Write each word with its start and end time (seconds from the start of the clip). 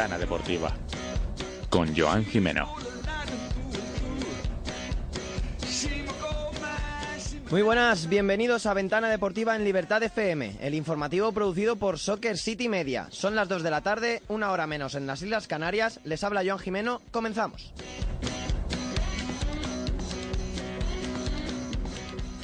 Ventana 0.00 0.18
Deportiva 0.18 0.74
con 1.68 1.94
Joan 1.94 2.24
Jimeno. 2.24 2.74
Muy 7.50 7.60
buenas, 7.60 8.08
bienvenidos 8.08 8.64
a 8.64 8.72
Ventana 8.72 9.10
Deportiva 9.10 9.54
en 9.56 9.62
Libertad 9.62 10.02
FM, 10.02 10.56
el 10.62 10.72
informativo 10.72 11.32
producido 11.32 11.76
por 11.76 11.98
Soccer 11.98 12.38
City 12.38 12.70
Media. 12.70 13.08
Son 13.10 13.36
las 13.36 13.50
2 13.50 13.62
de 13.62 13.70
la 13.70 13.82
tarde, 13.82 14.22
una 14.28 14.52
hora 14.52 14.66
menos 14.66 14.94
en 14.94 15.06
las 15.06 15.20
Islas 15.20 15.46
Canarias. 15.46 16.00
Les 16.04 16.24
habla 16.24 16.44
Joan 16.46 16.60
Jimeno, 16.60 17.02
comenzamos. 17.10 17.74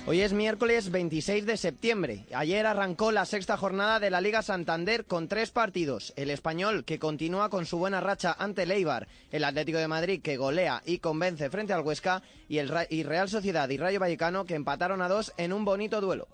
Hoy 0.09 0.21
es 0.21 0.33
miércoles 0.33 0.93
26 0.93 1.47
de 1.47 1.57
septiembre. 1.57 2.27
Ayer 2.33 2.65
arrancó 2.65 3.11
la 3.11 3.25
sexta 3.25 3.57
jornada 3.57 3.99
de 3.99 4.09
la 4.09 4.21
Liga 4.21 4.41
Santander 4.41 5.05
con 5.05 5.27
tres 5.27 5.51
partidos. 5.51 6.13
El 6.15 6.31
español, 6.31 6.85
que 6.85 7.01
continúa 7.01 7.51
con 7.51 7.67
su 7.67 7.77
buena 7.77 8.01
racha 8.01 8.37
ante 8.39 8.63
el 8.63 8.71
Eibar, 8.71 9.09
el 9.33 9.43
Atlético 9.43 9.79
de 9.79 9.89
Madrid, 9.89 10.23
que 10.23 10.37
golea 10.37 10.81
y 10.87 10.99
convence 10.99 11.51
frente 11.51 11.73
al 11.73 11.81
Huesca, 11.81 12.23
y 12.49 12.59
el 12.59 12.69
Real 12.69 13.29
Sociedad 13.29 13.69
y 13.69 13.79
Rayo 13.79 13.99
Vallecano, 13.99 14.45
que 14.45 14.55
empataron 14.55 15.03
a 15.03 15.09
dos 15.09 15.33
en 15.39 15.53
un 15.53 15.65
bonito 15.65 16.01
duelo. 16.01 16.29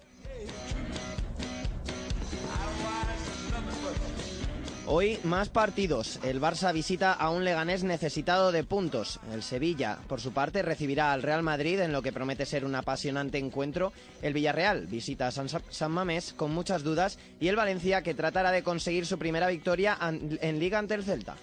Hoy 4.94 5.18
más 5.24 5.48
partidos. 5.48 6.20
El 6.22 6.38
Barça 6.38 6.70
visita 6.70 7.14
a 7.14 7.30
un 7.30 7.46
Leganés 7.46 7.82
necesitado 7.82 8.52
de 8.52 8.62
puntos. 8.62 9.20
El 9.32 9.42
Sevilla, 9.42 9.96
por 10.06 10.20
su 10.20 10.34
parte, 10.34 10.60
recibirá 10.60 11.14
al 11.14 11.22
Real 11.22 11.42
Madrid 11.42 11.80
en 11.80 11.92
lo 11.92 12.02
que 12.02 12.12
promete 12.12 12.44
ser 12.44 12.62
un 12.66 12.74
apasionante 12.74 13.38
encuentro. 13.38 13.94
El 14.20 14.34
Villarreal 14.34 14.86
visita 14.88 15.28
a 15.28 15.30
San, 15.30 15.48
San 15.48 15.92
Mamés 15.92 16.34
con 16.34 16.52
muchas 16.52 16.82
dudas 16.82 17.18
y 17.40 17.48
el 17.48 17.56
Valencia 17.56 18.02
que 18.02 18.12
tratará 18.12 18.52
de 18.52 18.62
conseguir 18.62 19.06
su 19.06 19.18
primera 19.18 19.48
victoria 19.48 19.96
en 19.98 20.58
Liga 20.58 20.78
ante 20.78 20.92
el 20.92 21.04
Celta. 21.04 21.36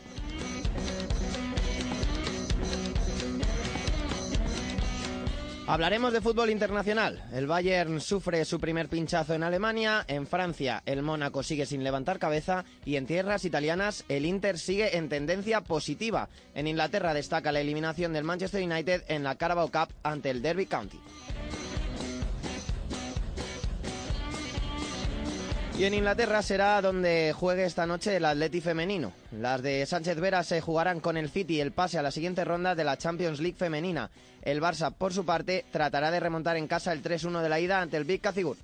Hablaremos 5.70 6.14
de 6.14 6.22
fútbol 6.22 6.50
internacional. 6.50 7.24
El 7.32 7.46
Bayern 7.46 8.02
sufre 8.02 8.44
su 8.44 8.60
primer 8.60 8.90
pinchazo 8.90 9.36
en 9.36 9.44
Alemania, 9.44 10.04
en 10.08 10.26
Francia 10.26 10.82
el 10.88 11.04
Mónaco 11.04 11.44
sigue 11.44 11.68
sin 11.68 11.84
levantar 11.84 12.18
cabeza 12.18 12.66
y 12.86 12.96
en 12.96 13.06
tierras 13.06 13.46
italianas 13.46 14.04
el 14.10 14.26
Inter 14.26 14.58
sigue 14.58 14.98
en 14.98 15.10
tendencia 15.10 15.62
positiva. 15.62 16.28
En 16.56 16.66
Inglaterra 16.66 17.14
destaca 17.14 17.52
la 17.52 17.62
eliminación 17.62 18.14
del 18.14 18.24
Manchester 18.24 18.64
United 18.64 19.04
en 19.10 19.24
la 19.24 19.36
Carabao 19.36 19.70
Cup 19.70 19.94
ante 20.02 20.32
el 20.32 20.42
Derby 20.42 20.66
County. 20.66 21.00
Y 25.80 25.86
en 25.86 25.94
Inglaterra 25.94 26.42
será 26.42 26.82
donde 26.82 27.34
juegue 27.34 27.64
esta 27.64 27.86
noche 27.86 28.18
el 28.18 28.26
Atleti 28.26 28.60
femenino. 28.60 29.14
Las 29.32 29.62
de 29.62 29.86
Sánchez 29.86 30.20
Vera 30.20 30.44
se 30.44 30.60
jugarán 30.60 31.00
con 31.00 31.16
el 31.16 31.30
City 31.30 31.62
el 31.62 31.72
pase 31.72 31.98
a 31.98 32.02
la 32.02 32.12
siguiente 32.12 32.44
ronda 32.44 32.76
de 32.76 32.84
la 32.84 32.98
Champions 32.98 33.40
League 33.40 33.56
femenina. 33.58 34.10
El 34.42 34.62
Barça, 34.62 34.94
por 34.94 35.14
su 35.14 35.24
parte, 35.24 35.64
tratará 35.72 36.12
de 36.12 36.20
remontar 36.20 36.58
en 36.58 36.68
casa 36.68 36.92
el 36.92 37.02
3-1 37.02 37.42
de 37.42 37.48
la 37.48 37.62
ida 37.62 37.80
ante 37.80 37.96
el 37.96 38.04
Big 38.04 38.20
Cacigur. 38.20 38.58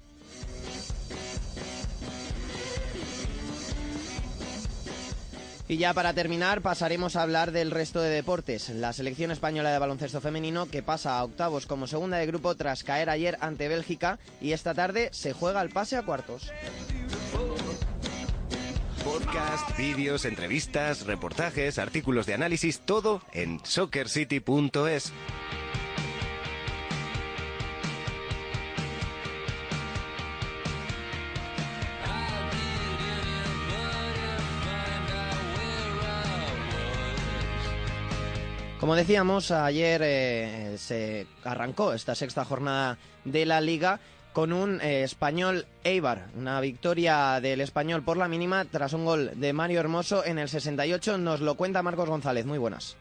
Y 5.67 5.77
ya 5.77 5.93
para 5.95 6.13
terminar 6.13 6.61
pasaremos 6.61 7.15
a 7.15 7.23
hablar 7.23 7.51
del 7.51 7.71
resto 7.71 8.01
de 8.01 8.09
deportes. 8.09 8.69
La 8.69 8.93
selección 8.93 9.31
española 9.31 9.71
de 9.71 9.79
baloncesto 9.79 10.21
femenino 10.21 10.67
que 10.67 10.83
pasa 10.83 11.17
a 11.17 11.23
octavos 11.23 11.65
como 11.65 11.87
segunda 11.87 12.17
de 12.17 12.27
grupo 12.27 12.53
tras 12.55 12.83
caer 12.83 13.09
ayer 13.09 13.37
ante 13.41 13.67
Bélgica 13.67 14.19
y 14.41 14.51
esta 14.51 14.75
tarde 14.75 15.09
se 15.11 15.33
juega 15.33 15.61
el 15.61 15.69
pase 15.69 15.95
a 15.95 16.03
cuartos. 16.03 16.51
Podcast, 19.03 19.77
vídeos, 19.77 20.25
entrevistas, 20.25 21.05
reportajes, 21.05 21.79
artículos 21.79 22.25
de 22.25 22.33
análisis, 22.33 22.79
todo 22.79 23.21
en 23.33 23.59
soccercity.es. 23.63 25.13
Como 38.85 38.95
decíamos, 38.95 39.49
ayer 39.49 40.01
eh, 40.03 40.75
se 40.77 41.25
arrancó 41.43 41.93
esta 41.93 42.13
sexta 42.13 42.45
jornada 42.45 42.99
de 43.23 43.47
la 43.47 43.59
liga 43.59 43.99
con 44.35 44.51
un 44.51 44.81
eh, 44.81 45.03
español 45.03 45.65
Eibar, 45.85 46.25
una 46.35 46.59
victoria 46.59 47.39
del 47.39 47.61
español 47.61 48.03
por 48.03 48.17
la 48.17 48.27
mínima 48.27 48.65
tras 48.65 48.91
un 48.91 49.05
gol 49.05 49.31
de 49.39 49.53
Mario 49.53 49.79
Hermoso 49.79 50.25
en 50.25 50.39
el 50.39 50.49
68. 50.49 51.17
Nos 51.17 51.39
lo 51.39 51.55
cuenta 51.55 51.81
Marcos 51.81 52.09
González. 52.09 52.45
Muy 52.45 52.57
buenas. 52.57 52.97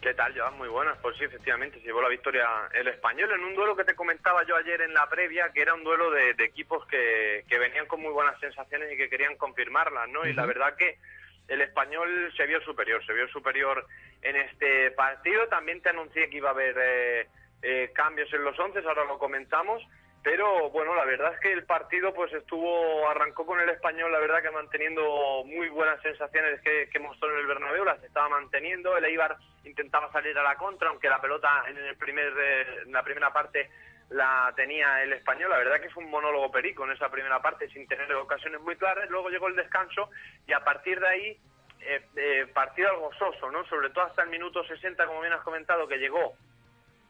¿Qué 0.00 0.12
tal, 0.14 0.36
Joan? 0.36 0.58
Muy 0.58 0.68
buenas. 0.68 0.98
Pues 0.98 1.16
sí, 1.16 1.22
efectivamente, 1.22 1.78
se 1.78 1.84
llevó 1.84 2.02
la 2.02 2.08
victoria 2.08 2.48
el 2.74 2.88
español 2.88 3.30
en 3.30 3.44
un 3.44 3.54
duelo 3.54 3.76
que 3.76 3.84
te 3.84 3.94
comentaba 3.94 4.44
yo 4.44 4.56
ayer 4.56 4.80
en 4.80 4.92
la 4.92 5.08
previa, 5.08 5.52
que 5.52 5.62
era 5.62 5.72
un 5.72 5.84
duelo 5.84 6.10
de, 6.10 6.30
equipos 6.40 6.84
que, 6.88 7.44
venían 7.48 7.86
con 7.86 8.02
muy 8.02 8.10
buenas 8.10 8.40
sensaciones 8.40 8.92
y 8.92 8.96
que 8.96 9.08
querían 9.08 9.36
confirmarlas, 9.36 10.08
¿no? 10.08 10.26
Y 10.26 10.32
la 10.32 10.46
verdad 10.46 10.74
que 10.74 10.98
el 11.46 11.60
español 11.60 12.32
se 12.36 12.44
vio 12.46 12.60
superior, 12.62 13.06
se 13.06 13.12
vio 13.12 13.28
superior 13.28 13.86
en 14.20 14.34
este 14.34 14.90
partido. 14.90 15.46
También 15.46 15.80
te 15.80 15.90
anuncié 15.90 16.28
que 16.28 16.38
iba 16.38 16.48
a 16.48 16.52
haber 16.52 16.74
eh, 16.76 17.28
eh, 17.62 17.92
cambios 17.94 18.32
en 18.32 18.42
los 18.42 18.58
once, 18.58 18.80
ahora 18.80 19.04
lo 19.04 19.20
comentamos. 19.20 19.80
Pero 20.22 20.70
bueno, 20.70 20.94
la 20.94 21.04
verdad 21.04 21.34
es 21.34 21.40
que 21.40 21.52
el 21.52 21.64
partido 21.64 22.14
pues 22.14 22.32
estuvo, 22.32 23.08
arrancó 23.08 23.44
con 23.44 23.58
el 23.58 23.68
español, 23.68 24.12
la 24.12 24.20
verdad 24.20 24.40
que 24.40 24.50
manteniendo 24.52 25.42
muy 25.44 25.68
buenas 25.68 26.00
sensaciones 26.00 26.60
que, 26.60 26.98
mostró 27.00 27.32
en 27.32 27.40
el 27.40 27.46
Bernabéu, 27.46 27.84
las 27.84 28.02
estaba 28.04 28.28
manteniendo. 28.28 28.96
El 28.96 29.04
Eibar 29.04 29.36
intentaba 29.64 30.12
salir 30.12 30.38
a 30.38 30.44
la 30.44 30.56
contra, 30.56 30.90
aunque 30.90 31.08
la 31.08 31.20
pelota 31.20 31.64
en, 31.68 31.76
el 31.76 31.96
primer, 31.96 32.32
eh, 32.38 32.66
en 32.86 32.92
la 32.92 33.02
primera 33.02 33.32
parte 33.32 33.68
la 34.10 34.52
tenía 34.54 35.02
el 35.02 35.12
español. 35.12 35.50
La 35.50 35.58
verdad 35.58 35.80
que 35.80 35.88
es 35.88 35.96
un 35.96 36.08
monólogo 36.08 36.52
perico 36.52 36.84
en 36.84 36.92
esa 36.92 37.10
primera 37.10 37.42
parte, 37.42 37.68
sin 37.70 37.88
tener 37.88 38.12
ocasiones 38.14 38.60
muy 38.60 38.76
claras. 38.76 39.10
Luego 39.10 39.28
llegó 39.28 39.48
el 39.48 39.56
descanso 39.56 40.08
y 40.46 40.52
a 40.52 40.60
partir 40.60 41.00
de 41.00 41.08
ahí 41.08 41.40
eh, 41.80 42.00
eh, 42.14 42.46
partido 42.54 42.90
algo 42.90 43.12
soso, 43.14 43.50
¿no? 43.50 43.64
Sobre 43.66 43.90
todo 43.90 44.04
hasta 44.04 44.22
el 44.22 44.30
minuto 44.30 44.62
60, 44.62 45.04
como 45.04 45.20
bien 45.20 45.32
has 45.32 45.42
comentado, 45.42 45.88
que 45.88 45.98
llegó 45.98 46.34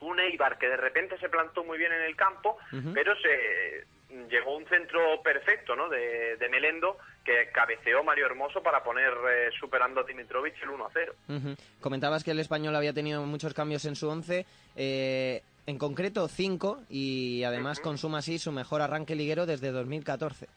un 0.02 0.20
Eibar 0.20 0.58
que 0.58 0.68
de 0.68 0.76
repente 0.76 1.18
se 1.18 1.28
plantó 1.28 1.64
muy 1.64 1.78
bien 1.78 1.92
en 1.92 2.02
el 2.02 2.16
campo, 2.16 2.58
pero 2.94 3.14
se 3.16 3.84
llegó 4.28 4.56
un 4.56 4.66
centro 4.66 5.22
perfecto, 5.22 5.74
¿no? 5.74 5.88
De, 5.88 6.36
Melendo 6.50 6.98
que 7.24 7.48
cabeceó 7.50 8.04
Mario 8.04 8.26
Hermoso 8.26 8.62
para 8.62 8.82
poner 8.82 9.10
eh, 9.30 9.50
superando 9.58 10.00
a 10.00 10.04
Dimitrovic 10.04 10.62
el 10.62 10.70
1 10.70 10.86
a 10.86 10.91
0. 10.92 11.14
Comentabas 11.80 12.24
que 12.24 12.32
el 12.32 12.41
español 12.41 12.76
había 12.76 12.92
tenido 12.92 13.22
muchos 13.22 13.54
cambios 13.54 13.84
en 13.86 13.96
su 13.96 14.08
once. 14.08 14.44
Eh, 14.76 15.42
en 15.66 15.78
concreto, 15.78 16.28
cinco, 16.28 16.82
y 16.91 17.44
además 17.44 17.80
consuma 17.80 18.18
así 18.18 18.38
su 18.38 18.50
mejor 18.53 18.82
arranque 18.82 19.15
liguero 19.15 19.47
desde 19.47 19.71
2014. 19.71 20.48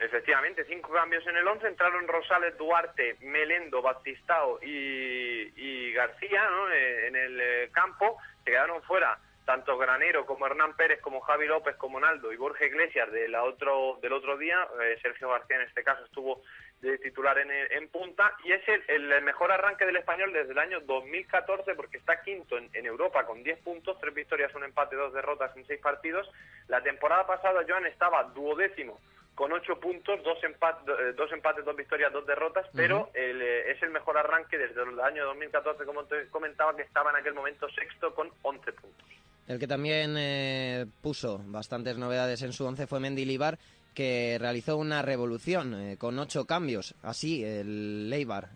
Efectivamente, 0.00 0.64
cinco 0.68 0.92
cambios 0.92 1.26
en 1.26 1.36
el 1.36 1.46
11. 1.46 1.66
Entraron 1.66 2.06
Rosales, 2.06 2.56
Duarte, 2.56 3.16
Melendo, 3.20 3.82
Batistao 3.82 4.60
y, 4.62 5.92
García 5.92 6.48
¿no? 6.50 6.70
Eh, 6.70 7.08
en 7.08 7.16
el 7.16 7.40
eh, 7.40 7.70
campo. 7.72 8.16
Se 8.48 8.52
quedaron 8.52 8.82
fuera 8.84 9.18
tanto 9.44 9.76
Granero 9.76 10.24
como 10.24 10.46
Hernán 10.46 10.74
Pérez, 10.74 11.02
como 11.02 11.20
Javi 11.20 11.46
López, 11.46 11.76
como 11.76 12.00
Naldo 12.00 12.32
y 12.32 12.36
Borja 12.38 12.64
Iglesias 12.64 13.12
de 13.12 13.28
la 13.28 13.44
otro, 13.44 13.98
del 14.00 14.14
otro 14.14 14.38
día. 14.38 14.66
Eh, 14.80 14.98
Sergio 15.02 15.28
García 15.28 15.56
en 15.56 15.68
este 15.68 15.84
caso 15.84 16.02
estuvo 16.06 16.40
de 16.80 16.96
titular 16.96 17.38
en, 17.38 17.50
en 17.50 17.88
punta 17.90 18.34
y 18.44 18.52
es 18.52 18.62
el, 18.88 19.22
mejor 19.22 19.52
arranque 19.52 19.84
del 19.84 19.96
español 19.96 20.32
desde 20.32 20.52
el 20.52 20.58
año 20.58 20.80
2014 20.80 21.74
porque 21.74 21.98
está 21.98 22.22
quinto 22.22 22.56
en, 22.56 22.86
Europa 22.86 23.26
con 23.26 23.42
10 23.42 23.58
puntos, 23.58 24.00
tres 24.00 24.14
victorias, 24.14 24.54
un 24.54 24.64
empate, 24.64 24.96
dos 24.96 25.12
derrotas 25.12 25.54
en 25.54 25.66
seis 25.66 25.80
partidos. 25.82 26.26
La 26.68 26.82
temporada 26.82 27.26
pasada 27.26 27.66
Joan 27.68 27.84
estaba 27.84 28.22
duodécimo 28.32 28.98
con 29.38 29.52
ocho 29.52 29.78
puntos, 29.78 30.18
dos, 30.24 30.36
eh, 30.42 31.12
dos 31.16 31.30
empates, 31.30 31.64
dos 31.64 31.76
victorias, 31.76 32.12
dos 32.12 32.26
derrotas, 32.26 32.66
pero 32.74 33.08
eh, 33.14 33.62
es 33.68 33.80
el 33.84 33.90
mejor 33.90 34.18
arranque 34.18 34.58
desde 34.58 34.82
el 34.82 34.98
año 34.98 35.26
2014, 35.26 35.84
como 35.84 36.02
te 36.06 36.26
comentaba, 36.26 36.74
que 36.74 36.82
estaba 36.82 37.10
en 37.10 37.18
aquel 37.18 37.34
momento 37.34 37.68
sexto 37.68 38.12
con 38.16 38.32
11 38.42 38.72
puntos. 38.72 39.06
El 39.46 39.60
que 39.60 39.68
también 39.68 40.16
eh, 40.18 40.86
puso 41.00 41.40
bastantes 41.44 41.96
novedades 41.96 42.42
en 42.42 42.52
su 42.52 42.66
once 42.66 42.88
fue 42.88 42.98
Mendilibar, 42.98 43.60
que 43.94 44.38
realizó 44.40 44.76
una 44.76 45.02
revolución 45.02 45.94
con 45.98 46.18
ocho 46.18 46.44
cambios. 46.44 46.96
Así, 47.02 47.44
el 47.44 48.10
Leibar, 48.10 48.48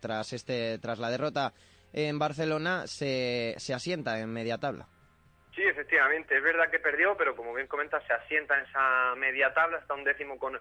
tras, 0.00 0.32
este, 0.32 0.78
tras 0.78 0.98
la 0.98 1.10
derrota 1.10 1.52
en 1.92 2.18
Barcelona, 2.18 2.86
se, 2.86 3.56
se 3.58 3.74
asienta 3.74 4.18
en 4.20 4.32
media 4.32 4.56
tabla. 4.56 4.88
Sí, 5.54 5.62
efectivamente, 5.62 6.36
es 6.36 6.42
verdad 6.42 6.70
que 6.70 6.78
perdió, 6.78 7.16
pero 7.16 7.34
como 7.34 7.52
bien 7.52 7.66
comenta, 7.66 8.00
se 8.06 8.12
asienta 8.12 8.56
en 8.56 8.66
esa 8.66 9.14
media 9.16 9.52
tabla, 9.52 9.78
está 9.78 9.94
un 9.94 10.04
décimo 10.04 10.38
con 10.38 10.58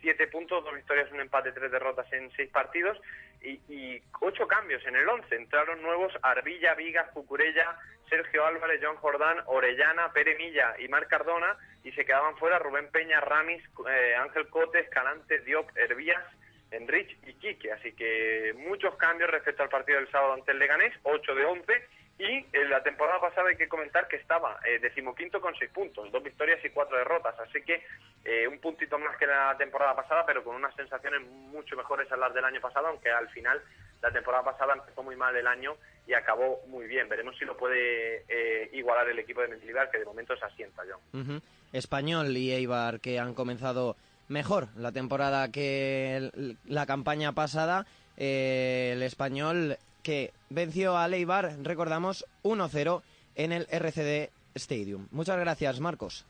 siete 0.00 0.26
puntos, 0.28 0.64
dos 0.64 0.74
victorias, 0.74 1.10
un 1.12 1.20
empate, 1.20 1.52
tres 1.52 1.70
derrotas 1.70 2.10
en 2.12 2.30
seis 2.32 2.50
partidos 2.50 2.98
y, 3.42 4.02
ocho 4.20 4.46
cambios 4.46 4.84
en 4.86 4.96
el 4.96 5.08
once. 5.08 5.34
Entraron 5.34 5.82
nuevos 5.82 6.12
Arbilla, 6.22 6.74
Vigas, 6.74 7.08
Cucurella, 7.12 7.76
Sergio 8.08 8.44
Álvarez, 8.44 8.80
John 8.82 8.96
Jordán, 8.96 9.38
Orellana, 9.46 10.12
Pere 10.12 10.36
Milla 10.36 10.74
y 10.78 10.88
Marc 10.88 11.08
Cardona 11.08 11.56
y 11.84 11.92
se 11.92 12.04
quedaban 12.04 12.36
fuera 12.36 12.58
Rubén 12.58 12.90
Peña, 12.90 13.20
Ramis, 13.20 13.62
eh, 13.88 14.14
Ángel 14.16 14.48
Cotes, 14.48 14.84
Escalante, 14.84 15.40
Diop, 15.40 15.70
Hervías, 15.76 16.24
Enrich 16.70 17.16
y 17.26 17.34
Quique. 17.34 17.72
Así 17.72 17.92
que 17.92 18.54
muchos 18.56 18.94
cambios 18.96 19.30
respecto 19.30 19.62
al 19.62 19.68
partido 19.68 19.98
del 19.98 20.10
sábado 20.10 20.34
ante 20.34 20.52
el 20.52 20.58
Leganés, 20.58 20.94
8 21.02 21.34
de 21.34 21.44
11. 21.44 21.88
Y 22.20 22.44
en 22.52 22.68
la 22.68 22.82
temporada 22.82 23.18
pasada 23.18 23.48
hay 23.48 23.56
que 23.56 23.66
comentar 23.66 24.06
que 24.06 24.16
estaba 24.16 24.60
eh, 24.66 24.78
decimoquinto 24.78 25.40
con 25.40 25.54
seis 25.56 25.70
puntos, 25.70 26.12
dos 26.12 26.22
victorias 26.22 26.62
y 26.62 26.68
cuatro 26.68 26.98
derrotas. 26.98 27.34
Así 27.40 27.62
que 27.62 27.82
eh, 28.26 28.46
un 28.46 28.58
puntito 28.58 28.98
más 28.98 29.16
que 29.16 29.26
la 29.26 29.56
temporada 29.56 29.96
pasada, 29.96 30.26
pero 30.26 30.44
con 30.44 30.54
unas 30.54 30.74
sensaciones 30.74 31.22
mucho 31.22 31.76
mejores 31.76 32.12
a 32.12 32.18
las 32.18 32.34
del 32.34 32.44
año 32.44 32.60
pasado, 32.60 32.88
aunque 32.88 33.10
al 33.10 33.30
final 33.30 33.62
la 34.02 34.10
temporada 34.10 34.44
pasada 34.44 34.74
empezó 34.74 35.02
muy 35.02 35.16
mal 35.16 35.34
el 35.34 35.46
año 35.46 35.76
y 36.06 36.12
acabó 36.12 36.60
muy 36.66 36.86
bien. 36.86 37.08
Veremos 37.08 37.38
si 37.38 37.46
lo 37.46 37.56
puede 37.56 38.26
eh, 38.28 38.68
igualar 38.74 39.08
el 39.08 39.18
equipo 39.18 39.40
de 39.40 39.48
Mendilibar, 39.48 39.90
que 39.90 39.98
de 39.98 40.04
momento 40.04 40.36
se 40.36 40.44
asienta, 40.44 40.82
John. 40.86 41.40
Español 41.72 42.36
y 42.36 42.52
Eibar 42.52 43.00
que 43.00 43.18
han 43.18 43.32
comenzado 43.32 43.96
mejor 44.28 44.68
la 44.76 44.92
temporada 44.92 45.50
que 45.50 46.30
la 46.66 46.84
campaña 46.84 47.32
pasada. 47.32 47.86
el 48.18 49.02
español 49.02 49.78
que 50.02 50.32
venció 50.48 50.96
a 50.96 51.08
Leibar, 51.08 51.56
recordamos, 51.62 52.26
1-0 52.42 53.02
en 53.36 53.52
el 53.52 53.66
RCD 53.70 54.30
Stadium. 54.54 55.08
Muchas 55.10 55.38
gracias, 55.38 55.80
Marcos. 55.80 56.26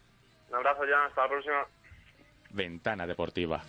Un 0.49 0.56
abrazo, 0.56 0.84
ya. 0.84 1.05
Hasta 1.06 1.22
la 1.22 1.28
próxima. 1.28 1.67
Ventana 2.50 3.06
Deportiva. 3.06 3.62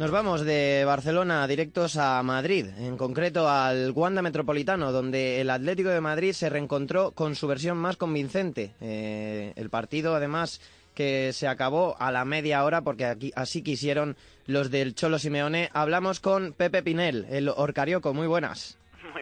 Nos 0.00 0.10
vamos 0.10 0.46
de 0.46 0.82
Barcelona 0.86 1.46
directos 1.46 1.98
a 1.98 2.22
Madrid, 2.22 2.64
en 2.78 2.96
concreto 2.96 3.50
al 3.50 3.90
Wanda 3.90 4.22
Metropolitano, 4.22 4.92
donde 4.92 5.42
el 5.42 5.50
Atlético 5.50 5.90
de 5.90 6.00
Madrid 6.00 6.32
se 6.32 6.48
reencontró 6.48 7.10
con 7.10 7.36
su 7.36 7.46
versión 7.46 7.76
más 7.76 7.98
convincente. 7.98 8.72
Eh, 8.80 9.52
el 9.56 9.68
partido, 9.68 10.14
además, 10.14 10.62
que 10.94 11.34
se 11.34 11.46
acabó 11.48 12.00
a 12.00 12.10
la 12.12 12.24
media 12.24 12.64
hora, 12.64 12.80
porque 12.80 13.04
aquí, 13.04 13.30
así 13.36 13.60
quisieron 13.60 14.16
los 14.46 14.70
del 14.70 14.94
Cholo 14.94 15.18
Simeone. 15.18 15.68
Hablamos 15.74 16.18
con 16.18 16.54
Pepe 16.54 16.82
Pinel, 16.82 17.26
el 17.28 17.50
Orcarioco. 17.50 18.14
Muy 18.14 18.26
buenas. 18.26 18.79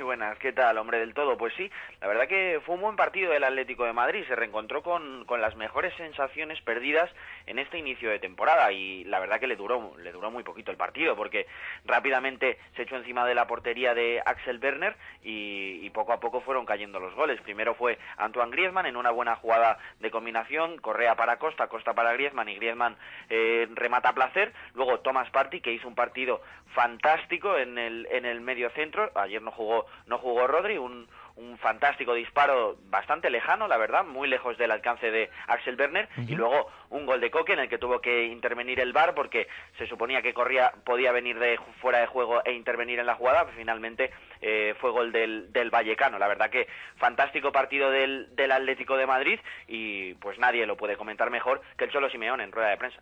Buenas, 0.08 0.38
¿qué 0.38 0.54
tal, 0.54 0.78
hombre 0.78 1.00
del 1.00 1.12
todo? 1.12 1.36
Pues 1.36 1.52
sí, 1.52 1.70
la 2.00 2.06
verdad 2.06 2.26
que 2.28 2.62
fue 2.64 2.76
un 2.76 2.80
buen 2.80 2.96
partido 2.96 3.30
del 3.30 3.44
Atlético 3.44 3.84
de 3.84 3.92
Madrid, 3.92 4.24
se 4.26 4.34
reencontró 4.34 4.82
con, 4.82 5.26
con, 5.26 5.42
las 5.42 5.54
mejores 5.54 5.92
sensaciones 5.96 6.62
perdidas 6.62 7.10
en 7.44 7.58
este 7.58 7.76
inicio 7.76 8.08
de 8.08 8.18
temporada 8.18 8.72
y 8.72 9.04
la 9.04 9.20
verdad 9.20 9.38
que 9.38 9.46
le 9.46 9.54
duró, 9.54 9.92
le 9.98 10.10
duró 10.10 10.30
muy 10.30 10.44
poquito 10.44 10.70
el 10.70 10.78
partido 10.78 11.14
porque 11.14 11.46
rápidamente 11.84 12.56
se 12.74 12.84
echó 12.84 12.96
encima 12.96 13.26
de 13.26 13.34
la 13.34 13.46
portería 13.46 13.92
de 13.92 14.22
Axel 14.24 14.58
Werner 14.62 14.96
y, 15.22 15.80
y 15.82 15.90
poco 15.90 16.14
a 16.14 16.20
poco 16.20 16.40
fueron 16.40 16.64
cayendo 16.64 17.00
los 17.00 17.14
goles. 17.14 17.38
Primero 17.42 17.74
fue 17.74 17.98
Antoine 18.16 18.50
Griezmann 18.50 18.86
en 18.86 18.96
una 18.96 19.10
buena 19.10 19.36
jugada 19.36 19.76
de 20.00 20.10
combinación, 20.10 20.78
Correa 20.78 21.16
para 21.16 21.36
Costa, 21.36 21.66
Costa 21.66 21.92
para 21.92 22.14
Griezmann 22.14 22.48
y 22.48 22.54
Griezmann 22.54 22.96
eh, 23.28 23.68
remata 23.74 24.08
a 24.08 24.14
placer, 24.14 24.54
luego 24.72 25.00
Thomas 25.00 25.28
Party 25.28 25.60
que 25.60 25.72
hizo 25.72 25.86
un 25.86 25.94
partido 25.94 26.40
fantástico 26.74 27.56
en 27.56 27.78
el, 27.78 28.06
en 28.10 28.24
el 28.24 28.40
medio 28.40 28.70
centro, 28.70 29.10
ayer 29.14 29.42
no 29.42 29.50
jugó 29.50 29.86
no 30.06 30.18
jugó 30.18 30.46
Rodri, 30.46 30.78
un, 30.78 31.08
un 31.36 31.56
fantástico 31.58 32.14
disparo 32.14 32.76
bastante 32.90 33.30
lejano, 33.30 33.68
la 33.68 33.76
verdad, 33.76 34.04
muy 34.04 34.28
lejos 34.28 34.58
del 34.58 34.70
alcance 34.70 35.10
de 35.10 35.30
Axel 35.46 35.76
Werner, 35.78 36.08
y 36.16 36.34
luego 36.34 36.66
un 36.90 37.06
gol 37.06 37.20
de 37.20 37.30
Coque 37.30 37.52
en 37.52 37.60
el 37.60 37.68
que 37.68 37.78
tuvo 37.78 38.00
que 38.00 38.26
intervenir 38.26 38.80
el 38.80 38.92
VAR 38.92 39.14
porque 39.14 39.46
se 39.78 39.86
suponía 39.86 40.20
que 40.20 40.34
corría, 40.34 40.72
podía 40.84 41.12
venir 41.12 41.38
de 41.38 41.58
fuera 41.80 42.00
de 42.00 42.06
juego 42.06 42.44
e 42.44 42.52
intervenir 42.52 42.98
en 42.98 43.06
la 43.06 43.14
jugada, 43.14 43.46
finalmente 43.56 44.10
eh, 44.40 44.74
fue 44.80 44.90
gol 44.90 45.12
del, 45.12 45.52
del 45.52 45.70
Vallecano. 45.70 46.18
La 46.18 46.28
verdad 46.28 46.50
que 46.50 46.66
fantástico 46.96 47.52
partido 47.52 47.90
del, 47.90 48.34
del 48.34 48.52
Atlético 48.52 48.96
de 48.96 49.06
Madrid 49.06 49.38
y 49.68 50.14
pues 50.14 50.38
nadie 50.38 50.66
lo 50.66 50.76
puede 50.76 50.96
comentar 50.96 51.30
mejor 51.30 51.62
que 51.76 51.84
el 51.84 51.90
Cholo 51.90 52.10
Simeón 52.10 52.40
en 52.40 52.52
rueda 52.52 52.70
de 52.70 52.76
prensa. 52.76 53.00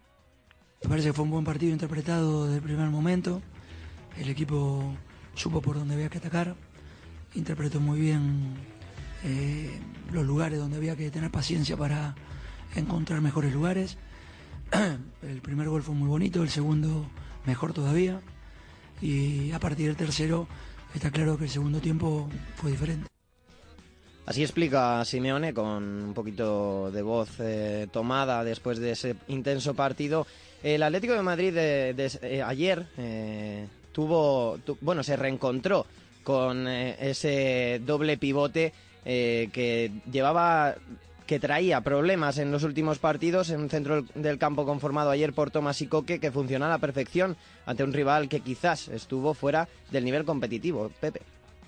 Me 0.82 0.90
parece 0.90 1.08
que 1.08 1.14
fue 1.14 1.24
un 1.24 1.30
buen 1.30 1.44
partido 1.44 1.72
interpretado 1.72 2.44
desde 2.44 2.58
el 2.58 2.62
primer 2.62 2.88
momento. 2.88 3.40
El 4.18 4.28
equipo 4.28 4.94
supo 5.34 5.60
por 5.60 5.76
dónde 5.78 5.94
había 5.94 6.08
que 6.08 6.18
atacar 6.18 6.56
interpretó 7.34 7.80
muy 7.80 8.00
bien 8.00 8.54
eh, 9.24 9.78
los 10.12 10.24
lugares 10.24 10.58
donde 10.58 10.76
había 10.78 10.96
que 10.96 11.10
tener 11.10 11.30
paciencia 11.30 11.76
para 11.76 12.14
encontrar 12.74 13.20
mejores 13.20 13.52
lugares. 13.52 13.98
El 15.22 15.40
primer 15.42 15.68
gol 15.68 15.82
fue 15.82 15.94
muy 15.94 16.08
bonito, 16.08 16.42
el 16.42 16.50
segundo 16.50 17.06
mejor 17.44 17.72
todavía. 17.72 18.20
Y 19.00 19.52
a 19.52 19.60
partir 19.60 19.86
del 19.86 19.96
tercero 19.96 20.48
está 20.94 21.10
claro 21.10 21.36
que 21.36 21.44
el 21.44 21.50
segundo 21.50 21.80
tiempo 21.80 22.28
fue 22.56 22.70
diferente. 22.70 23.08
Así 24.24 24.42
explica 24.42 25.04
Simeone 25.04 25.54
con 25.54 25.84
un 26.02 26.14
poquito 26.14 26.90
de 26.90 27.02
voz 27.02 27.28
eh, 27.38 27.86
tomada 27.92 28.42
después 28.42 28.78
de 28.78 28.92
ese 28.92 29.14
intenso 29.28 29.74
partido. 29.74 30.26
El 30.62 30.82
Atlético 30.82 31.12
de 31.12 31.22
Madrid 31.22 31.54
de, 31.54 31.94
de, 31.94 32.10
eh, 32.22 32.42
ayer 32.42 32.88
eh, 32.96 33.68
tuvo, 33.96 34.58
tu, 34.58 34.76
bueno, 34.82 35.02
se 35.02 35.16
reencontró 35.16 35.86
con 36.22 36.68
eh, 36.68 36.98
ese 37.00 37.80
doble 37.82 38.18
pivote 38.18 38.74
eh, 39.06 39.48
que 39.54 39.90
llevaba 40.12 40.74
que 41.26 41.40
traía 41.40 41.80
problemas 41.80 42.36
en 42.36 42.52
los 42.52 42.62
últimos 42.62 42.98
partidos 42.98 43.48
en 43.48 43.60
un 43.60 43.70
centro 43.70 44.02
del 44.14 44.36
campo 44.36 44.66
conformado 44.66 45.10
ayer 45.10 45.32
por 45.32 45.50
Tomás 45.50 45.80
y 45.80 45.86
Coque 45.86 46.20
que 46.20 46.30
funcionó 46.30 46.66
a 46.66 46.68
la 46.68 46.78
perfección 46.78 47.38
ante 47.64 47.84
un 47.84 47.94
rival 47.94 48.28
que 48.28 48.40
quizás 48.40 48.88
estuvo 48.88 49.32
fuera 49.32 49.66
del 49.90 50.04
nivel 50.04 50.26
competitivo. 50.26 50.92
Pepe. 51.00 51.22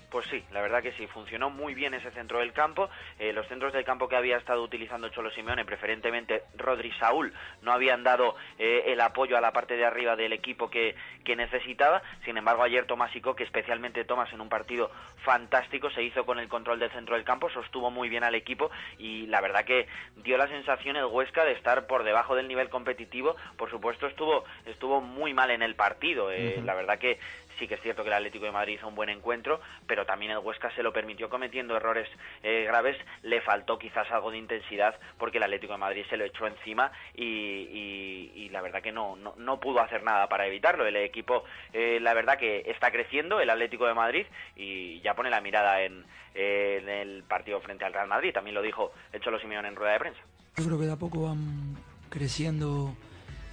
Pues 0.09 0.25
sí, 0.27 0.43
la 0.51 0.61
verdad 0.61 0.81
que 0.81 0.91
sí, 0.93 1.05
funcionó 1.07 1.49
muy 1.49 1.75
bien 1.75 1.93
ese 1.93 2.09
centro 2.11 2.39
del 2.39 2.51
campo. 2.51 2.89
Eh, 3.19 3.31
los 3.31 3.47
centros 3.47 3.73
del 3.73 3.85
campo 3.85 4.07
que 4.07 4.15
había 4.15 4.37
estado 4.37 4.63
utilizando 4.63 5.09
Cholo 5.09 5.29
Simeone, 5.31 5.65
preferentemente 5.65 6.43
Rodri 6.57 6.91
Saúl, 6.93 7.31
no 7.61 7.71
habían 7.71 8.03
dado 8.03 8.35
eh, 8.57 8.85
el 8.87 9.01
apoyo 9.01 9.37
a 9.37 9.41
la 9.41 9.51
parte 9.51 9.77
de 9.77 9.85
arriba 9.85 10.15
del 10.15 10.33
equipo 10.33 10.69
que, 10.69 10.95
que 11.23 11.35
necesitaba. 11.35 12.01
Sin 12.25 12.37
embargo, 12.37 12.63
ayer 12.63 12.85
Tomás 12.85 13.15
y 13.15 13.21
que 13.21 13.43
especialmente 13.43 14.05
Tomás, 14.05 14.31
en 14.33 14.41
un 14.41 14.49
partido 14.49 14.89
fantástico, 15.23 15.89
se 15.91 16.01
hizo 16.01 16.25
con 16.25 16.39
el 16.39 16.47
control 16.47 16.79
del 16.79 16.89
centro 16.91 17.15
del 17.15 17.23
campo, 17.23 17.49
sostuvo 17.49 17.91
muy 17.91 18.09
bien 18.09 18.23
al 18.23 18.33
equipo 18.33 18.71
y 18.97 19.27
la 19.27 19.41
verdad 19.41 19.65
que 19.65 19.87
dio 20.15 20.37
la 20.37 20.47
sensación 20.47 20.95
el 20.95 21.05
Huesca 21.05 21.43
de 21.43 21.51
estar 21.51 21.85
por 21.85 22.03
debajo 22.03 22.35
del 22.35 22.47
nivel 22.47 22.69
competitivo. 22.69 23.35
Por 23.57 23.69
supuesto, 23.69 24.07
estuvo, 24.07 24.45
estuvo 24.65 25.01
muy 25.01 25.33
mal 25.33 25.51
en 25.51 25.61
el 25.61 25.75
partido. 25.75 26.31
Eh, 26.31 26.55
uh 26.57 26.61
-huh. 26.61 26.65
La 26.65 26.73
verdad 26.73 26.97
que 26.97 27.19
sí 27.59 27.67
que 27.67 27.75
es 27.75 27.81
cierto 27.81 28.03
que 28.03 28.09
el 28.09 28.15
Atlético 28.15 28.45
de 28.45 28.51
Madrid 28.51 28.75
hizo 28.75 28.87
un 28.87 28.95
buen 28.95 29.09
encuentro, 29.09 29.59
pero 29.85 30.05
también 30.05 30.31
el 30.31 30.39
Huesca 30.39 30.73
se 30.75 30.81
lo 30.81 30.93
permitió 30.93 31.29
cometiendo 31.29 31.75
errores 31.75 32.07
eh, 32.41 32.63
graves. 32.65 32.97
Le 33.21 33.41
faltó 33.41 33.77
quizás 33.77 34.09
algo 34.11 34.31
de 34.31 34.37
intensidad 34.37 34.95
porque 35.17 35.37
el 35.37 35.43
Atlético 35.43 35.73
de 35.73 35.79
Madrid 35.79 36.05
se 36.09 36.17
lo 36.17 36.25
echó 36.25 36.47
encima 36.47 36.91
y, 37.13 38.49
la 38.51 38.61
verdad 38.61 38.81
que 38.81 38.91
no, 38.91 39.15
no, 39.15 39.59
pudo 39.59 39.79
hacer 39.79 40.01
nada 40.03 40.27
para 40.27 40.47
evitarlo. 40.47 40.87
El 40.87 40.95
equipo, 40.95 41.43
eh, 41.73 41.99
la 42.01 42.13
verdad 42.13 42.39
que 42.39 42.63
está 42.65 42.89
creciendo, 42.91 43.39
el 43.39 43.49
Atlético 43.49 43.85
de 43.85 43.93
Madrid, 43.93 44.25
y 44.55 44.99
ya 45.01 45.13
pone 45.13 45.29
la 45.29 45.41
mirada 45.41 45.83
en, 45.83 46.03
en 46.33 46.89
el 46.89 47.23
partido 47.23 47.61
frente 47.61 47.85
al 47.85 47.93
Real 47.93 48.07
Madrid. 48.07 48.33
También 48.33 48.55
lo 48.55 48.61
dijo 48.61 48.91
el 49.11 49.21
Cholo 49.21 49.39
Simeone 49.39 49.67
en 49.67 49.75
rueda 49.75 49.93
de 49.93 49.99
prensa. 49.99 50.19
Yo 50.57 50.65
creo 50.65 50.79
que 50.79 50.85
de 50.85 50.93
a 50.93 50.97
poco 50.97 51.23
van 51.23 51.77
creciendo 52.09 52.95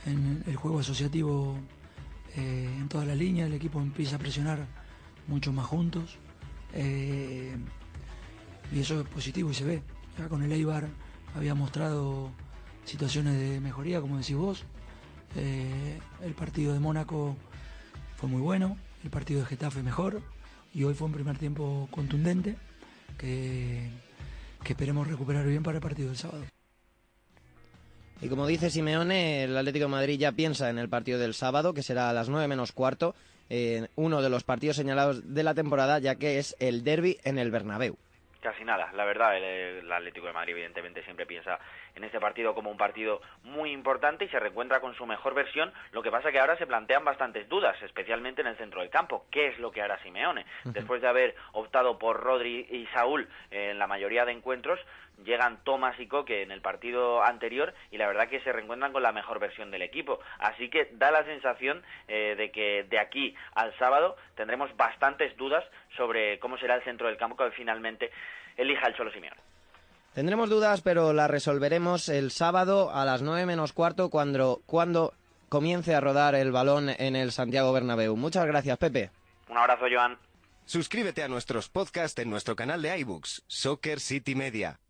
en 0.07 0.43
el 0.47 0.57
juego 0.57 0.81
asociativo 0.81 1.59
eh, 2.37 2.69
en 2.79 2.89
toda 2.89 3.05
la 3.05 3.15
línea, 3.15 3.47
el 3.47 3.55
equipo 3.55 3.81
empieza 3.81 4.17
a 4.17 4.19
presionar 4.19 4.67
mucho 5.27 5.53
más 5.53 5.67
juntos 5.67 6.19
eh, 6.75 7.57
y 8.73 8.81
eso 8.81 9.01
es 9.01 9.09
positivo 9.09 9.51
y 9.51 9.55
se 9.55 9.65
ve. 9.65 9.83
Ya 10.19 10.29
con 10.29 10.43
el 10.43 10.53
Eibar 10.53 10.89
había 11.35 11.55
mostrado 11.55 12.31
situaciones 12.85 13.39
de 13.39 13.61
mejoría, 13.61 14.01
como 14.01 14.19
decís 14.19 14.37
vos. 14.37 14.65
Eh, 15.35 15.99
el 16.23 16.35
partido 16.35 16.73
de 16.73 16.81
Mónaco 16.81 17.37
fue 18.17 18.29
muy 18.29 18.41
bueno, 18.41 18.77
el 19.05 19.11
partido 19.11 19.41
de 19.41 19.47
Getafe 19.47 19.83
mejor 19.83 20.23
y 20.73 20.85
hoy 20.85 20.95
fue 20.95 21.07
un 21.07 21.13
primer 21.13 21.39
tiempo 21.39 21.89
contundente 21.91 22.57
que, 23.19 23.91
que 24.63 24.73
esperemos 24.73 25.07
recuperar 25.07 25.47
bien 25.47 25.63
para 25.63 25.79
el 25.79 25.83
partido 25.83 26.09
del 26.09 26.17
sábado. 26.17 26.45
Y 28.21 28.29
como 28.31 28.47
dice 28.47 28.71
Simeone, 28.71 29.45
el 29.45 29.57
Atlético 29.57 29.85
de 29.85 29.91
Madrid 29.91 30.19
ya 30.19 30.33
piensa 30.33 30.71
en 30.71 30.79
el 30.79 30.89
partido 30.89 31.19
del 31.19 31.35
sábado, 31.35 31.75
que 31.75 31.83
será 31.83 32.09
a 32.09 32.15
las 32.15 32.31
9 32.31 32.49
menos 32.49 32.73
cuarto, 32.73 33.15
eh, 33.51 33.89
uno 33.95 34.23
de 34.23 34.31
los 34.31 34.43
partidos 34.43 34.77
señalados 34.77 35.35
de 35.35 35.43
la 35.43 35.55
temporada, 35.55 35.99
ya 35.99 36.17
que 36.17 36.39
es 36.39 36.57
el 36.59 36.83
derby 36.83 37.19
en 37.25 37.39
el 37.39 37.51
Bernabéu. 37.51 37.97
Casi 38.41 38.65
nada, 38.65 38.93
la 38.95 39.05
verdad, 39.05 39.37
el, 39.37 39.91
Atlético 39.91 40.29
de 40.29 40.33
Madrid 40.33 40.53
evidentemente 40.53 41.03
siempre 41.03 41.27
piensa 41.27 41.59
en 41.97 42.05
este 42.05 42.21
partido 42.21 42.55
como 42.55 42.71
un 42.71 42.77
partido 42.77 43.21
muy 43.43 43.73
importante 43.73 44.25
y 44.25 44.29
se 44.29 44.39
reencuentra 44.39 44.81
con 44.81 44.95
su 44.95 45.05
mejor 45.05 45.35
versión, 45.35 45.73
lo 45.91 46.01
que 46.01 46.13
pasa 46.13 46.31
que 46.31 46.39
ahora 46.39 46.57
se 46.57 46.67
plantean 46.67 47.05
bastantes 47.05 47.49
dudas, 47.49 47.77
especialmente 47.83 48.43
en 48.43 48.47
el 48.47 48.57
centro 48.57 48.83
del 48.83 48.91
campo, 48.91 49.27
¿qué 49.33 49.49
es 49.49 49.59
lo 49.59 49.73
que 49.73 49.83
hará 49.83 50.01
Simeone? 50.03 50.47
Después 50.65 51.03
de 51.03 51.09
haber 51.09 51.35
optado 51.53 51.99
por 51.99 52.21
Rodri 52.21 52.69
y 52.71 52.87
Saúl 52.95 53.29
en 53.51 53.81
la 53.81 53.89
mayoría 53.89 54.25
de 54.25 54.33
encuentros, 54.33 54.79
llegan 55.25 55.63
Tomás 55.65 55.99
y 55.99 56.07
Coque 56.07 56.43
en 56.43 56.51
el 56.51 56.61
partido 56.61 57.23
anterior 57.23 57.75
y 57.91 57.99
la 57.99 58.07
verdad 58.07 58.29
que 58.29 58.41
se 58.41 58.53
reencuentran 58.53 58.93
con 58.93 59.03
la 59.03 59.13
mejor 59.13 59.39
versión 59.39 59.71
del 59.71 59.83
equipo. 59.83 60.21
Así 60.39 60.69
que 60.69 60.91
da 60.93 61.11
la 61.11 61.25
sensación 61.25 61.83
eh, 62.09 62.35
de 62.37 62.51
que 62.51 62.85
de 62.85 62.99
aquí 62.99 63.35
al 63.55 63.77
sábado 63.79 64.17
tendremos 64.35 64.75
bastantes 64.77 65.37
dudas 65.37 65.65
sobre 65.97 66.39
cómo 66.39 66.59
será 66.59 66.77
el 66.77 66.85
centro 66.85 67.07
del 67.07 67.17
campo 67.17 67.37
que 67.37 67.51
finalmente 67.53 68.11
elija 68.57 68.87
el 68.87 68.97
Cholo 68.97 69.11
Simeone. 69.11 69.41
Tendremos 70.15 70.49
dudas, 70.49 70.81
pero 70.81 71.13
las 71.13 71.31
resolveremos 71.31 72.09
el 72.09 72.31
sábado 72.31 72.91
a 72.91 73.05
las 73.05 73.21
nueve 73.21 73.45
menos 73.45 73.75
cuarto 73.75 74.09
cuando, 74.09 74.63
cuando 74.65 75.13
comience 75.51 75.95
a 75.95 76.01
rodar 76.01 76.35
el 76.35 76.53
balón 76.53 76.89
en 76.89 77.17
el 77.17 77.33
Santiago 77.33 77.73
Bernabéu. 77.73 78.17
Muchas 78.17 78.47
gracias, 78.47 78.79
Pepe. 78.79 79.11
Un 79.49 79.59
abrazo, 79.59 79.85
Joan. 79.93 80.17
Suscríbete 80.65 81.23
a 81.23 81.29
nuestros 81.29 81.69
podcasts 81.69 82.19
en 82.19 82.31
nuestro 82.31 82.57
canal 82.57 82.83
de 82.83 82.99
iBooks, 82.99 83.45
Soccer 83.47 84.01
City 84.01 84.35
Media. 84.35 84.81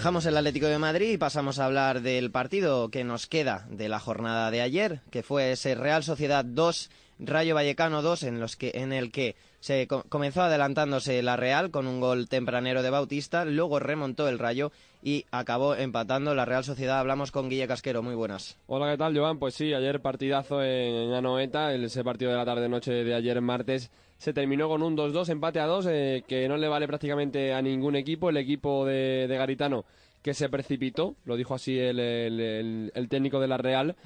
Dejamos 0.00 0.24
el 0.24 0.38
Atlético 0.38 0.66
de 0.66 0.78
Madrid 0.78 1.10
y 1.10 1.18
pasamos 1.18 1.58
a 1.58 1.66
hablar 1.66 2.00
del 2.00 2.30
partido 2.30 2.88
que 2.88 3.04
nos 3.04 3.26
queda 3.26 3.66
de 3.68 3.90
la 3.90 4.00
jornada 4.00 4.50
de 4.50 4.62
ayer, 4.62 5.02
que 5.10 5.22
fue 5.22 5.52
ese 5.52 5.74
Real 5.74 6.02
Sociedad 6.02 6.42
2, 6.42 6.88
Rayo 7.18 7.54
Vallecano 7.54 8.00
2, 8.00 8.22
en, 8.22 8.40
los 8.40 8.56
que, 8.56 8.70
en 8.76 8.94
el 8.94 9.12
que 9.12 9.36
se 9.60 9.86
comenzó 9.86 10.42
adelantándose 10.42 11.22
la 11.22 11.36
Real 11.36 11.70
con 11.70 11.86
un 11.86 12.00
gol 12.00 12.28
tempranero 12.28 12.82
de 12.82 12.90
Bautista, 12.90 13.44
luego 13.44 13.78
remontó 13.78 14.28
el 14.28 14.38
Rayo 14.38 14.72
y 15.02 15.26
acabó 15.30 15.74
empatando 15.74 16.34
la 16.34 16.44
Real 16.44 16.64
Sociedad. 16.64 16.98
Hablamos 16.98 17.30
con 17.30 17.48
Guille 17.48 17.68
Casquero, 17.68 18.02
muy 18.02 18.14
buenas. 18.14 18.58
Hola, 18.66 18.90
¿qué 18.90 18.98
tal, 18.98 19.16
Joan? 19.16 19.38
Pues 19.38 19.54
sí, 19.54 19.72
ayer 19.72 20.00
partidazo 20.00 20.62
en 20.62 21.12
Anoeta, 21.12 21.72
ese 21.74 22.02
partido 22.02 22.30
de 22.30 22.38
la 22.38 22.44
tarde-noche 22.44 22.92
de 22.92 23.14
ayer 23.14 23.40
martes 23.40 23.90
se 24.20 24.34
terminó 24.34 24.68
con 24.68 24.82
un 24.82 24.96
2-2, 24.96 25.30
empate 25.30 25.60
a 25.60 25.66
2, 25.66 25.86
eh, 25.88 26.24
que 26.28 26.46
no 26.46 26.58
le 26.58 26.68
vale 26.68 26.86
prácticamente 26.86 27.54
a 27.54 27.62
ningún 27.62 27.96
equipo. 27.96 28.28
El 28.28 28.36
equipo 28.36 28.84
de, 28.84 29.26
Garitano 29.28 29.86
que 30.20 30.34
se 30.34 30.50
precipitó, 30.50 31.16
lo 31.24 31.36
dijo 31.36 31.54
así 31.54 31.78
el, 31.78 33.08
técnico 33.08 33.40
de 33.40 33.48
la 33.48 33.56
Real, 33.56 33.96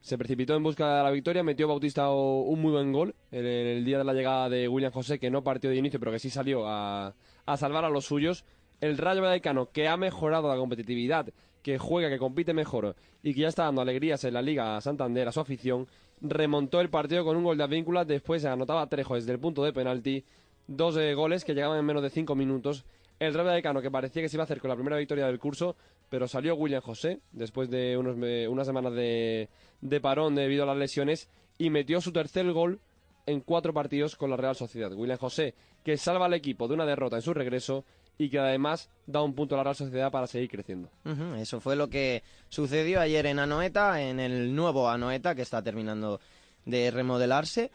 se 0.00 0.16
precipitó 0.16 0.56
en 0.56 0.62
busca 0.62 0.96
de 0.96 1.02
la 1.02 1.10
victoria, 1.10 1.42
metió 1.42 1.68
Bautista 1.68 2.10
un 2.10 2.60
muy 2.60 2.72
buen 2.72 2.92
gol 2.92 3.14
en 3.30 3.44
el, 3.44 3.84
día 3.84 3.98
de 3.98 4.04
la 4.04 4.14
llegada 4.14 4.48
de 4.48 4.66
William 4.66 4.92
José, 4.92 5.18
que 5.18 5.30
no 5.30 5.44
partió 5.44 5.68
de 5.70 5.76
inicio, 5.76 6.00
pero 6.00 6.12
que 6.12 6.18
sí 6.18 6.30
salió 6.30 6.66
a, 6.66 7.14
salvar 7.56 7.84
a 7.84 7.90
los 7.90 8.06
suyos. 8.06 8.44
El 8.80 8.96
Rayo 8.96 9.20
Vallecano, 9.20 9.70
que 9.70 9.88
ha 9.88 9.96
mejorado 9.98 10.48
la 10.48 10.56
competitividad, 10.56 11.28
que 11.62 11.76
juega, 11.76 12.08
que 12.08 12.18
compite 12.18 12.54
mejor 12.54 12.96
y 13.22 13.34
que 13.34 13.42
ya 13.42 13.48
está 13.48 13.64
dando 13.64 13.82
alegrías 13.82 14.24
en 14.24 14.32
la 14.32 14.40
Liga 14.40 14.80
Santander 14.80 15.28
a 15.28 15.32
su 15.32 15.40
afición, 15.40 15.86
remontó 16.22 16.80
el 16.80 16.88
partido 16.88 17.22
con 17.22 17.36
un 17.36 17.44
gol 17.44 17.58
de 17.58 17.64
Advíncula, 17.64 18.06
después 18.06 18.40
se 18.40 18.48
anotaba 18.48 18.88
Trejo 18.88 19.16
desde 19.16 19.32
el 19.32 19.38
punto 19.38 19.62
de 19.62 19.74
penalti, 19.74 20.24
dos 20.66 20.96
eh, 20.96 21.12
goles 21.12 21.44
que 21.44 21.54
llegaban 21.54 21.78
en 21.78 21.84
menos 21.84 22.02
de 22.02 22.08
cinco 22.08 22.34
minutos. 22.34 22.86
El 23.18 23.34
Real 23.34 23.48
Vallecano 23.48 23.82
que 23.82 23.90
parecía 23.90 24.22
que 24.22 24.30
se 24.30 24.36
iba 24.36 24.44
a 24.44 24.44
hacer 24.44 24.60
con 24.60 24.70
la 24.70 24.76
primera 24.76 24.96
victoria 24.96 25.26
del 25.26 25.38
curso, 25.38 25.76
pero 26.10 26.28
salió 26.28 26.54
William 26.56 26.82
José 26.82 27.20
después 27.32 27.70
de 27.70 27.96
unos, 27.96 28.16
unas 28.16 28.66
semanas 28.66 28.92
de, 28.92 29.48
de 29.80 30.00
parón 30.00 30.34
debido 30.34 30.64
a 30.64 30.66
las 30.66 30.76
lesiones 30.76 31.30
y 31.56 31.70
metió 31.70 32.00
su 32.02 32.12
tercer 32.12 32.52
gol 32.52 32.80
en 33.26 33.40
cuatro 33.40 33.72
partidos 33.72 34.16
con 34.16 34.28
la 34.28 34.36
Real 34.36 34.56
Sociedad. 34.56 34.92
William 34.92 35.18
José 35.18 35.54
que 35.84 35.96
salva 35.96 36.26
al 36.26 36.34
equipo 36.34 36.68
de 36.68 36.74
una 36.74 36.84
derrota 36.84 37.16
en 37.16 37.22
su 37.22 37.32
regreso 37.32 37.84
y 38.18 38.28
que 38.28 38.38
además 38.38 38.90
da 39.06 39.22
un 39.22 39.34
punto 39.34 39.54
a 39.54 39.58
la 39.58 39.64
Real 39.64 39.76
Sociedad 39.76 40.10
para 40.10 40.26
seguir 40.26 40.50
creciendo. 40.50 40.90
eso 41.38 41.60
fue 41.60 41.74
lo 41.74 41.88
que 41.88 42.22
sucedió 42.48 43.00
ayer 43.00 43.24
en 43.26 43.38
Anoeta, 43.38 44.02
en 44.02 44.20
el 44.20 44.54
nuevo 44.54 44.90
Anoeta 44.90 45.34
que 45.34 45.42
está 45.42 45.62
terminando 45.62 46.20
de 46.66 46.90
remodelarse. 46.90 47.70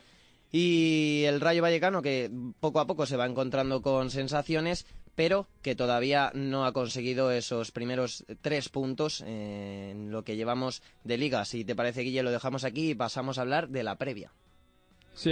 Y 0.52 1.24
el 1.26 1.42
Rayo 1.42 1.64
Vallecano 1.64 2.02
que 2.02 2.32
poco 2.60 2.80
a 2.80 2.86
poco 2.86 3.06
se 3.08 3.18
va 3.18 3.26
encontrando 3.26 3.82
con 3.82 4.12
sensaciones, 4.12 4.86
pero 5.16 5.48
que 5.62 5.76
todavía 5.76 6.32
no 6.34 6.66
ha 6.66 6.74
conseguido 6.74 7.32
esos 7.32 7.72
primeros 7.72 8.26
tres 8.42 8.70
puntos 8.70 9.22
en 9.22 10.12
lo 10.12 10.24
que 10.24 10.36
llevamos 10.36 10.82
de 11.04 11.18
liga. 11.18 11.46
Si 11.46 11.64
te 11.66 11.76
parece, 11.76 12.02
Guille, 12.02 12.24
lo 12.24 12.32
dejamos 12.32 12.64
aquí 12.64 12.92
y 12.92 12.96
pasamos 12.96 13.38
a 13.38 13.42
hablar 13.42 13.70
de 13.70 13.84
la 13.84 13.96
previa. 13.96 14.32
Sí, 15.14 15.32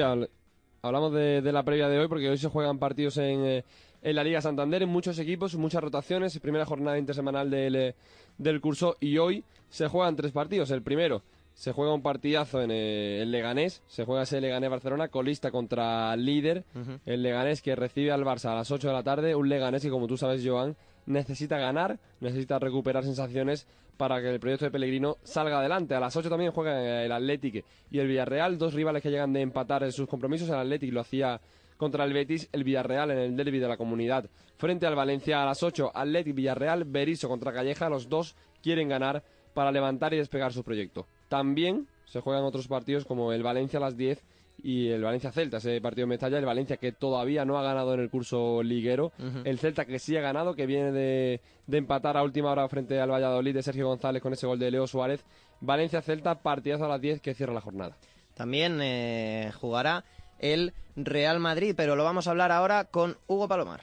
hablamos 0.81 1.13
de, 1.13 1.41
la 1.51 1.63
previa 1.63 1.89
de 1.89 1.99
hoy 1.99 2.07
porque 2.07 2.29
hoy 2.29 2.37
se 2.37 2.47
juegan 2.47 2.79
partidos 2.79 3.17
en, 3.17 3.45
eh, 3.45 3.65
en 4.01 4.15
la 4.15 4.23
Liga 4.23 4.41
Santander, 4.41 4.83
en 4.83 4.89
muchos 4.89 5.19
equipos, 5.19 5.55
muchas 5.55 5.83
rotaciones, 5.83 6.39
primera 6.39 6.65
jornada 6.65 6.97
intersemanal 6.97 7.49
del, 7.49 7.75
eh, 7.75 7.95
del 8.37 8.61
curso 8.61 8.95
y 9.01 9.17
hoy 9.17 9.43
se 9.69 9.87
juegan 9.87 10.15
tres 10.15 10.31
partidos. 10.31 10.71
El 10.71 10.81
primero 10.81 11.23
se 11.53 11.71
juega 11.71 11.93
un 11.93 12.01
partidazo 12.01 12.61
en 12.61 12.71
eh, 12.71 13.21
el 13.21 13.31
Leganés, 13.31 13.81
se 13.87 14.05
juega 14.05 14.23
ese 14.23 14.41
Leganés-Barcelona, 14.41 15.09
colista 15.09 15.51
contra 15.51 16.15
líder, 16.15 16.63
el 17.05 17.23
Leganés 17.23 17.61
que 17.61 17.75
recibe 17.75 18.11
al 18.11 18.23
Barça 18.23 18.51
a 18.51 18.55
las 18.55 18.71
8 18.71 18.87
de 18.87 18.93
la 18.93 19.03
tarde, 19.03 19.35
un 19.35 19.49
Leganés 19.49 19.83
que 19.83 19.89
como 19.89 20.07
tú 20.07 20.17
sabes, 20.17 20.43
Joan, 20.45 20.75
necesita 21.05 21.57
ganar, 21.57 21.99
necesita 22.19 22.59
recuperar 22.59 23.03
sensaciones 23.03 23.67
para 23.97 24.21
que 24.21 24.29
el 24.29 24.39
proyecto 24.39 24.65
de 24.65 24.71
Pellegrino 24.71 25.17
salga 25.23 25.59
adelante. 25.59 25.95
A 25.95 25.99
las 25.99 26.15
8 26.15 26.29
también 26.29 26.51
juega 26.51 27.03
el 27.03 27.11
Atlético 27.11 27.59
y 27.91 27.99
el 27.99 28.07
Villarreal, 28.07 28.57
dos 28.57 28.73
rivales 28.73 29.03
que 29.03 29.11
llegan 29.11 29.33
de 29.33 29.41
empatar 29.41 29.83
en 29.83 29.91
sus 29.91 30.07
compromisos. 30.07 30.49
El 30.49 30.55
Atlético 30.55 30.95
lo 30.95 31.01
hacía 31.01 31.39
contra 31.77 32.03
el 32.05 32.13
Betis, 32.13 32.49
el 32.51 32.63
Villarreal 32.63 33.11
en 33.11 33.19
el 33.19 33.35
derby 33.35 33.59
de 33.59 33.67
la 33.67 33.77
comunidad. 33.77 34.29
Frente 34.57 34.87
al 34.87 34.95
Valencia 34.95 35.43
a 35.43 35.45
las 35.45 35.63
8, 35.63 35.91
Atlético 35.93 36.35
Villarreal, 36.35 36.85
Berisso 36.85 37.27
contra 37.27 37.53
Calleja, 37.53 37.89
los 37.89 38.09
dos 38.09 38.35
quieren 38.61 38.89
ganar 38.89 39.23
para 39.53 39.71
levantar 39.71 40.13
y 40.13 40.17
despegar 40.17 40.53
su 40.53 40.63
proyecto. 40.63 41.07
También 41.33 41.87
se 42.05 42.21
juegan 42.21 42.43
otros 42.43 42.67
partidos 42.67 43.05
como 43.05 43.33
el 43.33 43.41
Valencia 43.41 43.79
a 43.79 43.81
las 43.81 43.97
10 43.97 44.23
y 44.61 44.89
el 44.89 45.01
Valencia 45.01 45.31
Celta, 45.31 45.57
ese 45.57 45.81
partido 45.81 46.05
de 46.05 46.09
Mestalla, 46.09 46.37
el 46.37 46.45
Valencia 46.45 46.77
que 46.77 46.91
todavía 46.91 47.43
no 47.43 47.57
ha 47.57 47.63
ganado 47.63 47.95
en 47.95 48.01
el 48.01 48.11
curso 48.11 48.61
liguero, 48.61 49.11
el 49.43 49.57
Celta 49.57 49.85
que 49.85 49.97
sí 49.97 50.15
ha 50.15 50.21
ganado, 50.21 50.53
que 50.53 50.67
viene 50.67 50.91
de, 50.91 51.41
empatar 51.71 52.17
a 52.17 52.21
última 52.21 52.51
hora 52.51 52.69
frente 52.69 53.01
al 53.01 53.09
Valladolid 53.09 53.55
de 53.55 53.63
Sergio 53.63 53.87
González 53.87 54.21
con 54.21 54.33
ese 54.33 54.45
gol 54.45 54.59
de 54.59 54.69
Leo 54.69 54.85
Suárez. 54.85 55.25
Valencia 55.59 56.03
Celta, 56.03 56.35
partidazo 56.43 56.85
a 56.85 56.89
las 56.89 57.01
10 57.01 57.19
que 57.19 57.33
cierra 57.33 57.51
la 57.51 57.61
jornada. 57.61 57.97
También 58.35 58.77
eh, 58.83 59.51
jugará 59.59 60.05
el 60.37 60.71
Real 60.95 61.39
Madrid, 61.39 61.73
pero 61.75 61.95
lo 61.95 62.03
vamos 62.03 62.27
a 62.27 62.29
hablar 62.29 62.51
ahora 62.51 62.83
con 62.85 63.17
Hugo 63.25 63.47
Palomar. 63.47 63.81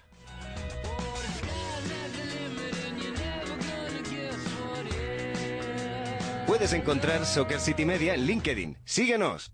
Puedes 6.51 6.73
encontrar 6.73 7.25
Soccer 7.27 7.61
City 7.61 7.85
Media 7.85 8.13
en 8.13 8.27
LinkedIn. 8.27 8.77
Síguenos. 8.85 9.53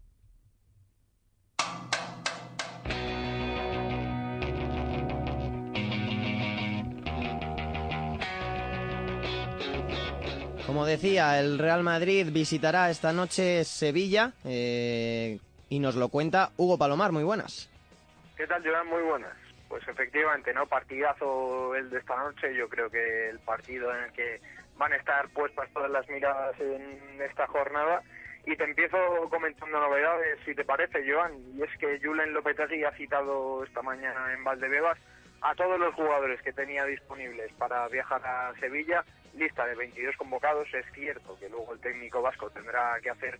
Como 10.66 10.86
decía, 10.86 11.38
el 11.38 11.58
Real 11.58 11.82
Madrid 11.82 12.28
visitará 12.32 12.88
esta 12.88 13.12
noche 13.12 13.62
Sevilla. 13.64 14.32
Eh, 14.46 15.38
y 15.68 15.80
nos 15.80 15.96
lo 15.96 16.08
cuenta 16.08 16.52
Hugo 16.56 16.78
Palomar. 16.78 17.12
Muy 17.12 17.24
buenas. 17.24 17.68
¿Qué 18.38 18.46
tal, 18.46 18.66
Joan? 18.66 18.86
Muy 18.86 19.02
buenas. 19.02 19.36
Pues 19.68 19.86
efectivamente, 19.86 20.54
¿no? 20.54 20.64
Partidazo 20.66 21.74
el 21.74 21.90
de 21.90 21.98
esta 21.98 22.16
noche. 22.16 22.54
Yo 22.56 22.70
creo 22.70 22.88
que 22.88 23.28
el 23.28 23.38
partido 23.40 23.94
en 23.94 24.04
el 24.04 24.12
que 24.12 24.40
van 24.76 24.92
a 24.92 24.96
estar 24.96 25.28
puestas 25.30 25.68
todas 25.72 25.90
las 25.90 26.08
miradas 26.08 26.58
en 26.60 27.20
esta 27.20 27.46
jornada. 27.46 28.02
Y 28.44 28.56
te 28.56 28.64
empiezo 28.64 28.96
comentando 29.28 29.80
novedades, 29.80 30.38
si 30.44 30.54
te 30.54 30.64
parece, 30.64 31.04
Joan. 31.10 31.32
Y 31.56 31.62
es 31.62 31.78
que 31.78 31.98
Julen 32.00 32.32
Lopetegui 32.32 32.84
ha 32.84 32.92
citado 32.92 33.64
esta 33.64 33.82
mañana 33.82 34.32
en 34.32 34.44
Valdebebas 34.44 34.98
a 35.42 35.54
todos 35.54 35.78
los 35.78 35.94
jugadores 35.94 36.40
que 36.42 36.52
tenía 36.52 36.84
disponibles 36.84 37.52
para 37.54 37.88
viajar 37.88 38.24
a 38.24 38.52
Sevilla. 38.60 39.04
Lista 39.34 39.66
de 39.66 39.74
22 39.74 40.16
convocados. 40.16 40.72
Es 40.72 40.86
cierto 40.94 41.36
que 41.38 41.48
luego 41.48 41.72
el 41.72 41.80
técnico 41.80 42.22
vasco 42.22 42.48
tendrá 42.50 42.98
que 43.02 43.10
hacer 43.10 43.38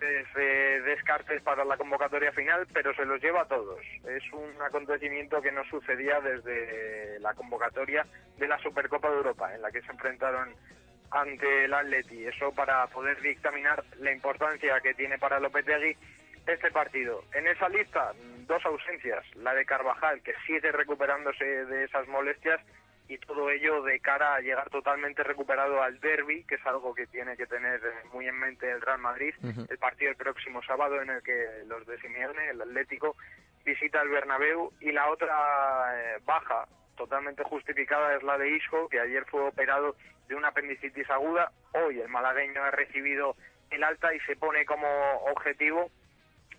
eh, 0.00 0.80
descartes 0.84 1.42
para 1.42 1.64
la 1.64 1.76
convocatoria 1.76 2.32
final, 2.32 2.66
pero 2.72 2.94
se 2.94 3.04
los 3.04 3.20
lleva 3.20 3.42
a 3.42 3.48
todos. 3.48 3.80
Es 4.04 4.22
un 4.32 4.60
acontecimiento 4.62 5.42
que 5.42 5.50
no 5.50 5.64
sucedía 5.64 6.20
desde 6.20 7.18
la 7.20 7.34
convocatoria 7.34 8.06
de 8.36 8.46
la 8.46 8.58
Supercopa 8.58 9.10
de 9.10 9.16
Europa, 9.16 9.54
en 9.54 9.62
la 9.62 9.70
que 9.72 9.82
se 9.82 9.90
enfrentaron 9.90 10.54
ante 11.10 11.64
el 11.64 11.74
Atleti. 11.74 12.26
Eso 12.26 12.52
para 12.52 12.86
poder 12.88 13.20
dictaminar 13.20 13.84
la 14.00 14.12
importancia 14.12 14.80
que 14.80 14.94
tiene 14.94 15.18
para 15.18 15.40
Lopetegui 15.40 15.96
este 16.46 16.70
partido. 16.70 17.22
En 17.34 17.46
esa 17.46 17.68
lista, 17.68 18.12
dos 18.46 18.64
ausencias, 18.64 19.24
la 19.36 19.54
de 19.54 19.64
Carvajal, 19.64 20.22
que 20.22 20.34
sigue 20.46 20.72
recuperándose 20.72 21.44
de 21.44 21.84
esas 21.84 22.08
molestias, 22.08 22.60
y 23.08 23.16
todo 23.18 23.50
ello 23.50 23.82
de 23.82 24.00
cara 24.00 24.34
a 24.34 24.40
llegar 24.40 24.68
totalmente 24.68 25.22
recuperado 25.22 25.82
al 25.82 25.98
derby, 25.98 26.44
que 26.44 26.56
es 26.56 26.66
algo 26.66 26.94
que 26.94 27.06
tiene 27.06 27.36
que 27.36 27.46
tener 27.46 27.80
muy 28.12 28.28
en 28.28 28.38
mente 28.38 28.70
el 28.70 28.82
Real 28.82 28.98
Madrid, 28.98 29.34
el 29.42 29.78
partido 29.78 30.10
el 30.10 30.16
próximo 30.16 30.62
sábado 30.62 31.00
en 31.00 31.08
el 31.08 31.22
que 31.22 31.46
los 31.66 31.86
de 31.86 31.98
Simeone, 32.00 32.50
el 32.50 32.60
Atlético, 32.60 33.16
visita 33.64 34.02
el 34.02 34.10
Bernabéu 34.10 34.72
y 34.80 34.92
la 34.92 35.10
otra 35.10 35.94
eh, 35.94 36.18
baja 36.24 36.66
totalmente 36.98 37.44
justificada 37.44 38.14
es 38.16 38.22
la 38.22 38.36
de 38.36 38.50
Isco, 38.50 38.88
que 38.88 39.00
ayer 39.00 39.24
fue 39.26 39.40
operado 39.40 39.96
de 40.28 40.34
una 40.34 40.48
apendicitis 40.48 41.08
aguda, 41.08 41.50
hoy 41.72 42.00
el 42.00 42.08
malagueño 42.08 42.62
ha 42.62 42.70
recibido 42.70 43.36
el 43.70 43.82
alta 43.84 44.14
y 44.14 44.20
se 44.20 44.36
pone 44.36 44.66
como 44.66 44.86
objetivo 45.30 45.90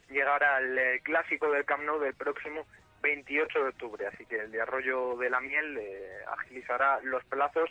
llegar 0.10 0.43
al 0.43 0.77
eh, 0.77 1.01
clásico 1.03 1.51
del 1.51 1.65
Camp 1.65 1.84
Nou 1.84 2.00
del 2.00 2.15
próximo 2.15 2.65
28 3.01 3.63
de 3.63 3.69
octubre, 3.69 4.08
así 4.08 4.25
que 4.25 4.39
el 4.39 4.51
de 4.51 4.62
Arroyo 4.62 5.17
de 5.17 5.29
la 5.29 5.39
Miel 5.39 5.77
eh, 5.77 6.24
agilizará 6.31 7.00
los 7.03 7.24
plazos 7.25 7.69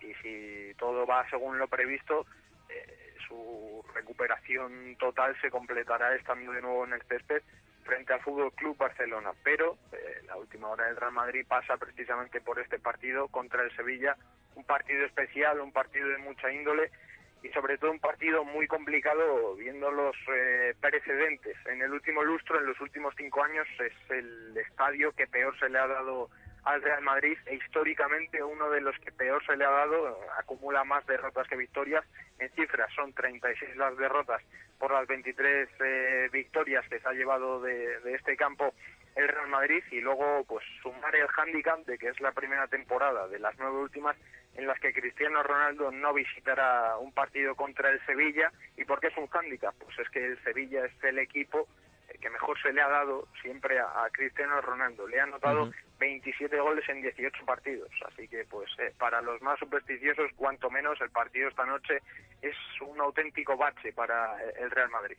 y 0.00 0.14
si 0.22 0.74
todo 0.78 1.06
va 1.06 1.28
según 1.28 1.58
lo 1.58 1.68
previsto, 1.68 2.26
eh, 2.68 3.14
su 3.26 3.84
recuperación 3.92 4.96
total 4.98 5.36
se 5.40 5.50
completará 5.50 6.14
estando 6.14 6.52
de 6.52 6.62
nuevo 6.62 6.84
en 6.84 6.94
el 6.94 7.02
césped 7.02 7.42
frente 7.84 8.12
al 8.12 8.20
Fútbol 8.20 8.52
Club 8.52 8.76
Barcelona. 8.76 9.32
Pero 9.42 9.78
eh, 9.92 10.22
la 10.26 10.36
última 10.36 10.68
hora 10.68 10.86
del 10.86 10.96
Real 10.96 11.12
Madrid 11.12 11.46
pasa 11.46 11.76
precisamente 11.76 12.40
por 12.40 12.58
este 12.58 12.78
partido 12.78 13.28
contra 13.28 13.62
el 13.62 13.74
Sevilla, 13.76 14.16
un 14.54 14.64
partido 14.64 15.04
especial, 15.04 15.60
un 15.60 15.72
partido 15.72 16.08
de 16.08 16.18
mucha 16.18 16.50
índole 16.50 16.90
y 17.42 17.48
sobre 17.50 17.76
todo 17.76 17.90
un 17.90 18.00
partido 18.00 18.42
muy 18.42 18.66
complicado 18.66 19.54
viendo 19.56 19.90
los 19.90 20.16
eh, 20.32 20.74
precedentes. 20.80 21.56
En 21.66 21.82
el 21.82 21.92
último 21.92 22.22
lustro, 22.22 22.58
en 22.58 22.66
los 22.66 22.80
últimos 22.80 23.14
cinco 23.16 23.44
años, 23.44 23.68
es 23.80 23.92
el 24.10 24.56
estadio 24.56 25.12
que 25.12 25.26
peor 25.26 25.56
se 25.58 25.68
le 25.68 25.78
ha 25.78 25.86
dado 25.86 26.30
al 26.64 26.82
Real 26.82 27.02
Madrid 27.02 27.36
e 27.46 27.56
históricamente 27.56 28.42
uno 28.42 28.70
de 28.70 28.80
los 28.80 28.98
que 28.98 29.12
peor 29.12 29.44
se 29.44 29.56
le 29.56 29.64
ha 29.64 29.70
dado, 29.70 30.18
acumula 30.38 30.84
más 30.84 31.06
derrotas 31.06 31.46
que 31.48 31.56
victorias. 31.56 32.04
En 32.38 32.50
cifras 32.50 32.90
son 32.94 33.12
36 33.12 33.76
las 33.76 33.96
derrotas 33.96 34.42
por 34.78 34.90
las 34.90 35.06
23 35.06 35.68
eh, 35.80 36.28
victorias 36.32 36.86
que 36.88 36.98
se 37.00 37.08
ha 37.08 37.12
llevado 37.12 37.60
de, 37.60 38.00
de 38.00 38.14
este 38.14 38.36
campo 38.36 38.74
el 39.14 39.28
Real 39.28 39.48
Madrid. 39.48 39.84
Y 39.90 40.00
luego 40.00 40.44
pues 40.44 40.64
sumar 40.82 41.14
el 41.14 41.28
hándicap 41.28 41.80
de 41.86 41.98
que 41.98 42.08
es 42.08 42.20
la 42.20 42.32
primera 42.32 42.66
temporada 42.66 43.28
de 43.28 43.38
las 43.38 43.54
nueve 43.58 43.78
últimas 43.78 44.16
en 44.56 44.66
las 44.66 44.78
que 44.80 44.92
Cristiano 44.92 45.42
Ronaldo 45.42 45.90
no 45.90 46.14
visitará 46.14 46.96
un 46.98 47.12
partido 47.12 47.54
contra 47.54 47.90
el 47.90 48.04
Sevilla. 48.06 48.50
Y 48.76 48.84
por 48.84 49.00
qué 49.00 49.08
es 49.08 49.16
un 49.18 49.28
hándicap 49.28 49.74
pues 49.76 49.98
es 49.98 50.08
que 50.08 50.24
el 50.24 50.42
Sevilla 50.42 50.86
es 50.86 51.04
el 51.04 51.18
equipo 51.18 51.68
que 52.20 52.30
mejor 52.30 52.60
se 52.62 52.72
le 52.72 52.80
ha 52.80 52.88
dado 52.88 53.28
siempre 53.42 53.78
a, 53.78 54.04
a 54.04 54.10
Cristiano 54.10 54.60
Ronaldo 54.60 55.06
le 55.06 55.20
ha 55.20 55.24
anotado 55.24 55.70
27 55.98 56.58
goles 56.60 56.88
en 56.88 57.02
18 57.02 57.44
partidos 57.44 57.88
así 58.06 58.28
que 58.28 58.44
pues 58.44 58.70
eh, 58.78 58.92
para 58.98 59.20
los 59.22 59.40
más 59.42 59.58
supersticiosos 59.58 60.30
cuanto 60.36 60.70
menos 60.70 61.00
el 61.00 61.10
partido 61.10 61.48
esta 61.48 61.64
noche 61.66 61.98
es 62.42 62.56
un 62.86 63.00
auténtico 63.00 63.56
bache 63.56 63.92
para 63.92 64.36
el 64.60 64.70
Real 64.70 64.90
Madrid. 64.90 65.16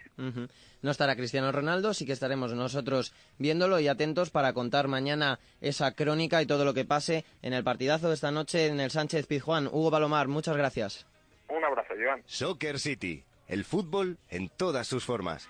No 0.82 0.92
estará 0.92 1.16
Cristiano 1.16 1.52
Ronaldo, 1.52 1.94
sí 1.94 2.06
que 2.06 2.12
estaremos 2.12 2.54
nosotros 2.54 3.13
viéndolo 3.39 3.80
y 3.80 3.88
atentos 3.88 4.30
para 4.30 4.54
contar 4.54 4.88
mañana 4.88 5.39
esa 5.60 5.96
crónica 5.96 6.41
y 6.41 6.46
todo 6.46 6.65
lo 6.65 6.76
que 6.76 6.86
pase 6.86 7.26
en 7.41 7.54
el 7.54 7.63
partidazo 7.63 8.10
de 8.10 8.13
esta 8.13 8.32
noche 8.32 8.67
en 8.67 8.80
el 8.80 8.91
Sánchez 8.91 9.26
Pizjuán. 9.26 9.67
Hugo 9.67 9.89
Palomar, 9.89 10.28
muchas 10.28 10.56
gracias. 10.56 11.08
un 11.50 11.63
abrazo 11.63 11.96
Joan 12.00 12.22
Soccer 12.26 12.80
City, 12.80 13.24
el 13.48 13.63
fútbol 13.65 14.17
en 14.30 14.50
todas 14.50 14.88
sus 14.88 15.04
formas. 15.04 15.50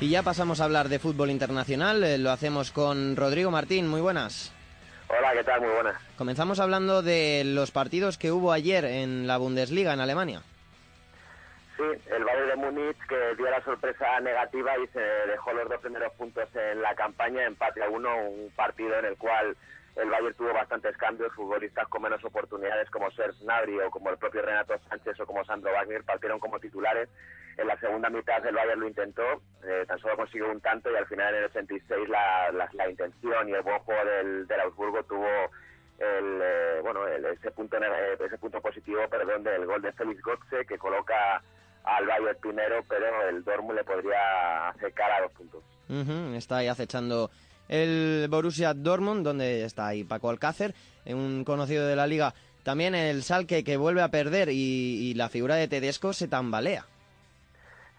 Y 0.00 0.10
ya 0.10 0.22
pasamos 0.22 0.60
a 0.60 0.64
hablar 0.64 0.88
de 0.88 1.00
fútbol 1.00 1.28
internacional, 1.28 2.04
eh, 2.04 2.18
lo 2.18 2.30
hacemos 2.30 2.70
con 2.70 3.16
Rodrigo 3.16 3.50
Martín, 3.50 3.88
muy 3.88 4.00
buenas. 4.00 4.54
Hola, 5.08 5.32
¿qué 5.32 5.42
tal? 5.42 5.60
Muy 5.60 5.70
buenas. 5.70 6.00
Comenzamos 6.16 6.60
hablando 6.60 7.02
de 7.02 7.42
los 7.44 7.72
partidos 7.72 8.16
que 8.16 8.30
hubo 8.30 8.52
ayer 8.52 8.84
en 8.84 9.26
la 9.26 9.38
Bundesliga 9.38 9.92
en 9.92 10.00
Alemania. 10.00 10.42
Sí, 11.76 11.82
el 12.14 12.24
Bayern 12.24 12.48
de 12.48 12.56
Múnich 12.56 12.96
que 13.08 13.34
dio 13.36 13.50
la 13.50 13.62
sorpresa 13.64 14.20
negativa 14.20 14.78
y 14.78 14.86
se 14.88 15.00
dejó 15.00 15.52
los 15.52 15.68
dos 15.68 15.80
primeros 15.80 16.12
puntos 16.12 16.48
en 16.54 16.80
la 16.80 16.94
campaña, 16.94 17.44
empate 17.44 17.82
a 17.82 17.88
uno, 17.88 18.08
un 18.18 18.52
partido 18.54 18.96
en 19.00 19.06
el 19.06 19.16
cual 19.16 19.56
el 19.96 20.10
Bayern 20.10 20.34
tuvo 20.34 20.52
bastantes 20.52 20.96
cambios, 20.96 21.34
futbolistas 21.34 21.88
con 21.88 22.02
menos 22.02 22.24
oportunidades 22.24 22.88
como 22.90 23.10
Serge 23.10 23.42
Gnabry 23.42 23.80
o 23.80 23.90
como 23.90 24.10
el 24.10 24.18
propio 24.18 24.42
Renato 24.42 24.78
Sánchez 24.88 25.18
o 25.18 25.26
como 25.26 25.44
Sandro 25.44 25.72
Wagner 25.72 26.04
partieron 26.04 26.38
como 26.38 26.60
titulares. 26.60 27.08
En 27.58 27.66
la 27.66 27.78
segunda 27.80 28.08
mitad 28.08 28.44
el 28.46 28.54
Bayern 28.54 28.80
lo 28.80 28.86
intentó, 28.88 29.22
eh, 29.66 29.84
tan 29.86 29.98
solo 29.98 30.16
consiguió 30.16 30.48
un 30.50 30.60
tanto 30.60 30.90
y 30.90 30.96
al 30.96 31.06
final 31.06 31.34
en 31.34 31.40
el 31.40 31.50
86 31.50 32.08
la, 32.08 32.50
la, 32.52 32.68
la 32.72 32.88
intención 32.88 33.48
y 33.48 33.52
el 33.52 33.62
buen 33.62 33.78
juego 33.80 34.04
del, 34.04 34.46
del 34.46 34.60
Augsburgo 34.60 35.02
tuvo 35.02 35.26
el, 35.98 36.40
eh, 36.40 36.80
bueno, 36.82 37.06
el- 37.08 37.24
ese 37.26 37.50
punto 37.50 37.76
eh, 37.76 38.16
ese 38.24 38.38
punto 38.38 38.60
positivo, 38.60 39.00
perdón, 39.10 39.42
del 39.42 39.66
gol 39.66 39.82
de 39.82 39.92
Félix 39.92 40.22
Götze 40.22 40.64
que 40.66 40.78
coloca 40.78 41.42
al 41.82 42.06
Bayern 42.06 42.38
primero, 42.40 42.84
pero 42.88 43.28
el 43.28 43.42
Dortmund 43.42 43.74
le 43.78 43.84
podría 43.84 44.68
acercar 44.68 45.10
a 45.10 45.22
dos 45.22 45.32
puntos. 45.32 45.64
Ujú, 45.88 46.34
Está 46.36 46.58
ahí 46.58 46.68
acechando 46.68 47.30
el 47.68 48.28
Borussia 48.30 48.72
Dortmund, 48.72 49.24
donde 49.24 49.64
está 49.64 49.88
ahí 49.88 50.04
Paco 50.04 50.30
Alcácer, 50.30 50.74
un 51.06 51.42
conocido 51.44 51.86
de 51.88 51.96
la 51.96 52.06
liga. 52.06 52.34
También 52.62 52.94
el 52.94 53.22
Salque 53.24 53.64
que 53.64 53.76
vuelve 53.76 54.02
a 54.02 54.10
perder 54.10 54.48
y, 54.50 55.10
y 55.10 55.14
la 55.14 55.28
figura 55.28 55.56
de 55.56 55.66
Tedesco 55.68 56.12
se 56.12 56.28
tambalea. 56.28 56.84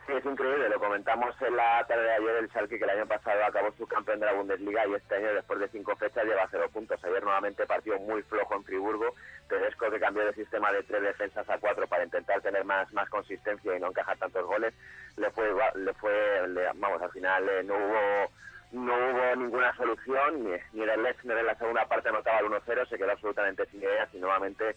Es 0.10 0.26
increíble, 0.26 0.68
lo 0.70 0.80
comentamos 0.80 1.36
en 1.42 1.56
la 1.56 1.86
tarde 1.88 2.04
de 2.04 2.12
ayer, 2.14 2.36
el 2.38 2.50
Schalke 2.50 2.80
que 2.80 2.84
el 2.84 2.90
año 2.90 3.06
pasado 3.06 3.46
acabó 3.46 3.72
su 3.78 3.86
campeón 3.88 4.20
de 4.20 4.26
la 4.26 4.34
Bundesliga 4.34 4.88
y 4.88 4.96
este 4.96 5.16
año 5.16 5.34
después 5.36 5.60
de 5.60 5.70
cinco 5.70 5.96
fechas 5.98 6.26
lleva 6.26 6.48
cero 6.50 6.68
puntos. 6.74 7.02
Ayer 7.04 7.24
nuevamente 7.24 7.68
partido 7.68 8.00
muy 8.00 8.24
flojo 8.24 8.56
en 8.56 8.64
Friburgo, 8.64 9.14
Tedesco 9.48 9.90
que 9.92 10.00
cambió 10.00 10.26
de 10.26 10.34
sistema 10.34 10.72
de 10.72 10.82
tres 10.84 11.04
defensas 11.04 11.48
a 11.48 11.60
cuatro 11.60 11.88
para 11.88 12.04
intentar 12.04 12.42
tener 12.42 12.66
más, 12.66 12.92
más 12.92 13.08
consistencia 13.10 13.76
y 13.76 13.80
no 13.80 13.88
encajar 13.90 14.18
tantos 14.18 14.46
goles, 14.48 14.74
le 15.16 15.30
fue, 15.32 15.48
le 15.76 15.94
fue 15.94 16.48
le- 16.48 16.66
vamos, 16.74 17.02
al 17.04 17.12
final 17.12 17.48
eh, 17.48 17.64
no 17.64 17.76
hubo 17.76 18.32
no 18.72 18.94
hubo 18.94 19.36
ninguna 19.36 19.76
solución, 19.76 20.44
ni, 20.44 20.52
ni 20.74 20.90
el 20.90 21.04
Lechner 21.04 21.38
en 21.38 21.46
la 21.48 21.56
segunda 21.56 21.88
parte 21.88 22.10
anotaba 22.10 22.40
el 22.40 22.46
1-0, 22.48 22.88
se 22.90 22.98
quedó 22.98 23.12
absolutamente 23.12 23.66
sin 23.68 23.82
ideas 23.82 24.10
y 24.14 24.20
nuevamente 24.20 24.76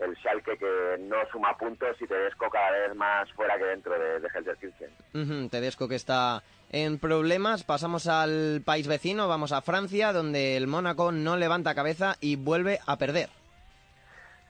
el 0.00 0.16
Schalke 0.16 0.58
que 0.58 0.96
no 1.00 1.16
suma 1.30 1.56
puntos 1.56 1.96
y 2.00 2.06
Tedesco 2.06 2.50
cada 2.50 2.70
vez 2.70 2.94
más 2.94 3.30
fuera 3.32 3.56
que 3.58 3.64
dentro 3.64 3.98
de, 3.98 4.20
de 4.20 4.30
Gelsenkirchen. 4.30 4.90
Ujú, 5.14 5.48
Tedesco 5.48 5.88
que 5.88 5.94
está 5.94 6.42
en 6.70 6.98
problemas. 6.98 7.62
Pasamos 7.64 8.06
al 8.06 8.62
país 8.64 8.88
vecino, 8.88 9.28
vamos 9.28 9.52
a 9.52 9.62
Francia, 9.62 10.12
donde 10.12 10.56
el 10.56 10.66
Mónaco 10.66 11.12
no 11.12 11.36
levanta 11.36 11.74
cabeza 11.74 12.16
y 12.20 12.36
vuelve 12.36 12.80
a 12.86 12.98
perder. 12.98 13.28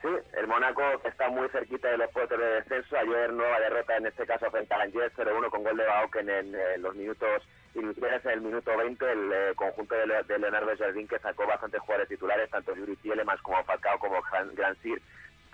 Sí, 0.04 0.10
el 0.38 0.46
Mónaco 0.46 0.82
que 1.02 1.08
está 1.08 1.30
muy 1.30 1.48
cerquita 1.48 1.88
de 1.88 1.96
los 1.96 2.10
puestos 2.10 2.38
de 2.38 2.44
descenso. 2.44 2.96
Ayer 2.96 3.32
nueva 3.32 3.58
derrota, 3.60 3.96
en 3.96 4.06
este 4.06 4.26
caso 4.26 4.50
frente 4.50 4.74
al 4.74 4.82
Angers, 4.82 5.14
0-1 5.16 5.48
con 5.50 5.64
gol 5.64 5.76
de 5.76 5.84
Bauken 5.84 6.28
en 6.28 6.54
eh, 6.54 6.78
los 6.78 6.94
minutos 6.94 7.42
iniciales, 7.74 8.22
en 8.26 8.30
el 8.32 8.40
minuto 8.42 8.76
20. 8.76 9.12
El 9.12 9.32
eh, 9.32 9.52
conjunto 9.56 9.94
de, 9.94 10.22
de 10.28 10.38
Leonardo 10.38 10.76
Jardín 10.78 11.08
que 11.08 11.18
sacó 11.20 11.46
bastantes 11.46 11.80
jugadores 11.80 12.08
titulares, 12.08 12.50
tanto 12.50 12.74
Yuri 12.74 12.96
Tielemans 12.96 13.40
como 13.40 13.64
Falcao 13.64 13.98
como 13.98 14.20
Gran, 14.30 14.54
Gran 14.54 14.76
Sir. 14.82 15.00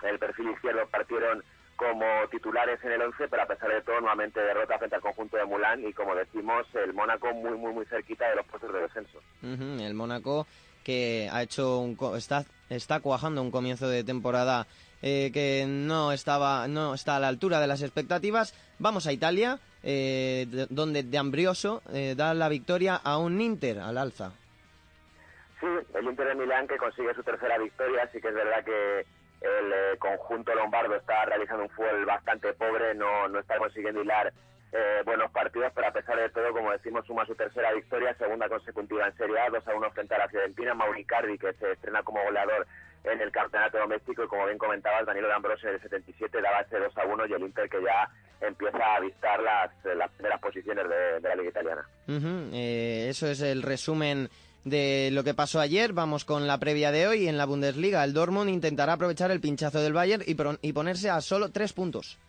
El 0.03 0.19
perfil 0.19 0.49
izquierdo 0.51 0.87
partieron 0.87 1.43
como 1.75 2.05
titulares 2.29 2.79
en 2.83 2.91
el 2.91 3.01
11, 3.01 3.27
pero 3.27 3.41
a 3.43 3.47
pesar 3.47 3.69
de 3.71 3.81
todo, 3.81 3.99
nuevamente 3.99 4.39
derrota 4.39 4.77
frente 4.77 4.95
al 4.97 5.01
conjunto 5.01 5.37
de 5.37 5.45
Mulán 5.45 5.83
y 5.87 5.93
como 5.93 6.13
decimos, 6.13 6.67
el 6.75 6.93
Mónaco 6.93 7.33
muy, 7.33 7.57
muy, 7.57 7.73
muy 7.73 7.85
cerquita 7.85 8.29
de 8.29 8.35
los 8.35 8.45
puestos 8.45 8.71
de 8.71 8.81
descenso. 8.81 9.19
El 9.41 9.93
Mónaco 9.95 10.45
que 10.83 11.27
ha 11.31 11.41
hecho 11.43 11.79
un 11.79 11.95
co- 11.95 12.15
está 12.15 12.43
está 12.69 12.99
cuajando 12.99 13.41
un 13.41 13.51
comienzo 13.51 13.87
de 13.89 14.03
temporada 14.03 14.65
eh, 15.03 15.31
que 15.33 15.65
no 15.67 16.11
estaba 16.11 16.67
no 16.67 16.93
está 16.93 17.15
a 17.15 17.19
la 17.19 17.27
altura 17.27 17.59
de 17.59 17.67
las 17.67 17.81
expectativas. 17.81 18.53
Vamos 18.79 19.07
a 19.07 19.11
Italia, 19.13 19.59
eh, 19.83 20.45
de- 20.49 20.67
donde 20.69 21.01
De 21.03 21.17
Ambrioso 21.17 21.81
eh, 21.91 22.13
da 22.15 22.33
la 22.35 22.49
victoria 22.49 22.95
a 22.95 23.17
un 23.17 23.41
Inter 23.41 23.79
al 23.79 23.97
alza. 23.97 24.33
Sí, 25.59 25.67
el 25.95 26.05
Inter 26.05 26.27
de 26.27 26.35
Milán 26.35 26.67
que 26.67 26.77
consigue 26.77 27.13
su 27.15 27.23
tercera 27.23 27.57
victoria, 27.57 28.07
sí 28.11 28.19
que 28.21 28.27
es 28.29 28.33
verdad 28.35 28.63
que 28.63 29.05
el 29.41 29.73
eh, 29.73 29.97
conjunto 29.97 30.53
lombardo 30.53 30.95
está 30.95 31.25
realizando 31.25 31.63
un 31.63 31.69
fútbol 31.69 32.05
bastante 32.05 32.53
pobre, 32.53 32.93
no, 32.93 33.27
no 33.27 33.39
está 33.39 33.57
consiguiendo 33.57 34.01
hilar 34.01 34.31
eh, 34.71 35.01
buenos 35.03 35.31
partidos, 35.31 35.71
pero 35.75 35.87
a 35.87 35.91
pesar 35.91 36.17
de 36.17 36.29
todo, 36.29 36.53
como 36.53 36.71
decimos, 36.71 37.05
suma 37.05 37.25
su 37.25 37.35
tercera 37.35 37.73
victoria, 37.73 38.15
segunda 38.15 38.47
consecutiva 38.47 39.05
en 39.05 39.17
Serie 39.17 39.39
A, 39.39 39.49
2 39.49 39.67
a 39.67 39.75
1 39.75 39.91
frente 39.91 40.15
a 40.15 40.19
la 40.19 40.29
Fiorentina, 40.29 40.73
Mauricardi 40.73 41.37
que 41.37 41.53
se 41.53 41.71
estrena 41.73 42.03
como 42.03 42.23
goleador 42.23 42.65
en 43.03 43.19
el 43.19 43.31
campeonato 43.31 43.79
doméstico 43.79 44.23
y 44.23 44.27
como 44.27 44.45
bien 44.45 44.57
comentabas, 44.57 45.05
Danilo 45.05 45.27
D'Ambrosio 45.27 45.69
en 45.69 45.75
el 45.75 45.81
77 45.81 46.39
daba 46.39 46.61
ese 46.61 46.77
2 46.77 46.97
a 46.97 47.05
1 47.05 47.25
y 47.25 47.33
el 47.33 47.41
Inter 47.41 47.67
que 47.67 47.81
ya 47.81 48.09
empieza 48.39 48.77
a 48.77 48.95
avistar 48.95 49.41
las, 49.41 49.71
las 49.95 50.11
primeras 50.11 50.39
posiciones 50.39 50.85
de, 50.87 51.21
la 51.21 51.35
liga 51.35 51.49
italiana. 51.49 51.85
Eh, 52.07 53.07
eso 53.09 53.27
es 53.27 53.41
el 53.41 53.63
resumen 53.63 54.29
de 54.63 55.09
lo 55.11 55.23
que 55.23 55.33
pasó 55.33 55.59
ayer, 55.59 55.93
vamos 55.93 56.25
con 56.25 56.47
la 56.47 56.59
previa 56.59 56.91
de 56.91 57.07
hoy. 57.07 57.27
En 57.27 57.37
la 57.37 57.45
Bundesliga, 57.45 58.03
el 58.03 58.13
Dortmund 58.13 58.49
intentará 58.49 58.93
aprovechar 58.93 59.31
el 59.31 59.41
pinchazo 59.41 59.81
del 59.81 59.93
Bayern 59.93 60.23
y, 60.25 60.35
y 60.61 60.73
ponerse 60.73 61.09
a 61.09 61.21
solo 61.21 61.51
tres 61.51 61.73
puntos. 61.73 62.19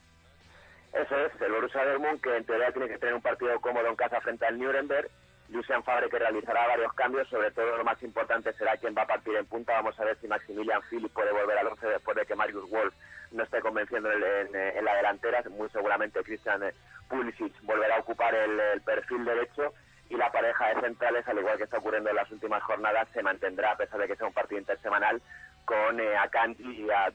Eso 0.93 1.17
es, 1.17 1.33
el 1.41 1.53
Borussia 1.53 1.85
Dortmund 1.85 2.21
que 2.21 2.37
en 2.37 2.45
teoría 2.45 2.71
tiene 2.73 2.89
que 2.89 2.99
tener 2.99 3.15
un 3.15 3.23
partido 3.23 3.59
cómodo 3.61 3.87
en 3.89 3.97
casa 3.97 4.21
frente 4.21 4.47
al 4.47 4.59
Nuremberg. 4.59 5.11
Lucien 5.49 5.83
Fabre 5.83 6.09
que 6.09 6.19
realizará 6.19 6.67
varios 6.67 6.93
cambios, 6.95 7.29
sobre 7.29 7.51
todo 7.51 7.77
lo 7.77 7.85
más 7.85 8.03
importante 8.03 8.53
será 8.55 8.77
quién 8.79 8.95
va 8.97 9.03
a 9.03 9.07
partir 9.07 9.37
en 9.37 9.47
punta. 9.47 9.75
Vamos 9.75 9.99
a 10.01 10.05
ver 10.05 10.17
si 10.21 10.27
Maximilian 10.27 10.81
Philip 10.89 11.13
puede 11.13 11.33
volver 11.33 11.59
al 11.59 11.67
11 11.69 11.87
después 11.87 12.17
de 12.17 12.25
que 12.25 12.35
Marius 12.35 12.71
Wolf 12.71 12.95
no 13.33 13.43
esté 13.43 13.61
convenciendo 13.61 14.11
en, 14.11 14.85
la 14.85 14.95
delantera. 14.95 15.43
Muy 15.51 15.69
seguramente 15.71 16.23
Christian 16.23 16.63
Pulisic 17.09 17.53
volverá 17.63 17.97
a 17.97 18.01
ocupar 18.01 18.35
el, 18.35 18.81
perfil 18.83 19.25
derecho 19.25 19.75
y 20.13 20.17
la 20.17 20.31
pareja 20.31 20.69
de 20.69 20.81
centrales, 20.83 21.27
al 21.27 21.39
igual 21.39 21.57
que 21.57 21.65
está 21.65 21.79
ocurriendo 21.79 22.11
en 22.11 22.17
las 22.17 22.31
últimas 22.31 22.63
jornadas, 22.63 23.09
se 23.15 23.23
mantendrá 23.23 23.73
a 23.73 23.77
pesar 23.77 23.99
de 23.99 24.07
que 24.07 24.17
sea 24.17 24.27
un 24.27 24.35
partido 24.35 24.61
intersemanal 24.61 25.23
con 25.65 25.99
eh, 25.99 26.15
y 26.59 26.91
a 26.91 27.13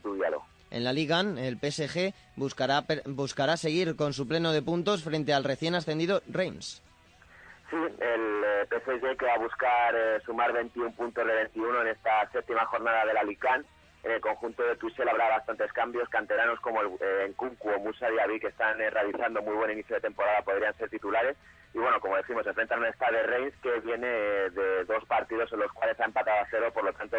En 0.70 0.84
la 0.84 0.92
Liga, 0.92 1.20
el 1.20 1.58
PSG 1.58 2.12
buscará, 2.36 2.84
buscará 3.06 3.56
seguir 3.56 3.94
con 3.94 4.12
su 4.12 4.26
pleno 4.26 4.52
de 4.52 4.62
puntos 4.62 5.04
frente 5.04 5.32
al 5.32 5.44
recién 5.44 5.76
ascendido 5.76 6.22
Reims. 6.26 6.82
Sí, 7.70 7.76
el 7.76 8.44
eh, 8.44 8.66
PSG 8.68 9.16
que 9.16 9.26
va 9.26 9.34
a 9.34 9.38
buscar 9.38 9.94
eh, 9.94 10.20
sumar 10.24 10.52
21 10.52 10.92
puntos 10.92 11.24
de 11.24 11.34
21 11.34 11.82
en 11.82 11.88
esta 11.88 12.28
séptima 12.32 12.64
jornada 12.66 13.04
de 13.04 13.14
la 13.14 13.22
Liga 13.22 13.60
en 14.04 14.12
el 14.12 14.20
conjunto 14.20 14.62
de 14.62 14.76
Tuchel 14.76 15.08
habrá 15.08 15.28
bastantes 15.28 15.72
cambios. 15.72 16.08
Canteranos 16.08 16.60
como 16.60 16.80
el, 16.80 16.88
eh, 17.00 17.28
Nkunku 17.30 17.68
o 17.70 17.78
Musa 17.80 18.08
Diaby, 18.08 18.40
que 18.40 18.48
están 18.48 18.80
eh, 18.80 18.90
realizando 18.90 19.42
muy 19.42 19.54
buen 19.54 19.72
inicio 19.72 19.96
de 19.96 20.02
temporada, 20.02 20.42
podrían 20.42 20.76
ser 20.76 20.88
titulares. 20.88 21.36
Y 21.74 21.78
bueno, 21.78 22.00
como 22.00 22.16
decimos, 22.16 22.46
enfrentan 22.46 22.82
a 22.82 22.88
esta 22.88 23.10
de 23.10 23.22
Reims 23.22 23.54
que 23.62 23.80
viene 23.80 24.06
eh, 24.06 24.50
de 24.50 24.84
dos 24.84 25.04
partidos 25.06 25.52
en 25.52 25.60
los 25.60 25.72
cuales 25.72 25.98
ha 26.00 26.04
empatado 26.04 26.40
a 26.40 26.46
cero, 26.50 26.70
por 26.72 26.84
lo 26.84 26.92
tanto 26.92 27.16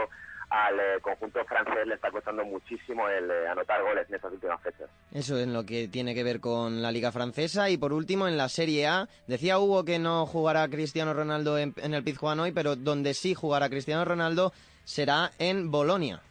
al 0.49 0.79
eh, 0.79 0.99
conjunto 1.01 1.45
francés 1.45 1.85
le 1.85 1.93
está 1.93 2.09
costando 2.09 2.43
muchísimo 2.43 3.07
el 3.07 3.29
anotar 3.47 3.83
goles 3.83 4.07
en 4.09 4.15
estas 4.15 4.33
últimas 4.33 4.59
fechas. 4.61 4.89
Eso 5.13 5.37
es 5.37 5.47
lo 5.47 5.63
que 5.65 5.87
tiene 5.87 6.15
que 6.15 6.23
ver 6.23 6.39
con 6.39 6.81
la 6.81 6.91
liga 6.91 7.11
francesa. 7.11 7.69
Y 7.69 7.77
por 7.77 7.93
último, 7.93 8.27
en 8.27 8.37
la 8.37 8.49
Serie 8.49 8.87
A, 8.87 9.07
decía 9.27 9.59
Hugo 9.59 9.85
que 9.85 9.99
no 9.99 10.25
jugará 10.25 10.67
Cristiano 10.67 11.13
Ronaldo 11.13 11.57
en, 11.57 11.73
en 11.77 11.93
el 11.93 12.03
Pizjuán 12.03 12.39
hoy, 12.39 12.51
pero 12.51 12.75
donde 12.75 13.13
sí 13.13 13.35
jugará 13.35 13.69
Cristiano 13.69 14.03
Ronaldo 14.05 14.51
será 14.83 15.31
en 15.37 15.69
Bolonia. 15.69 16.21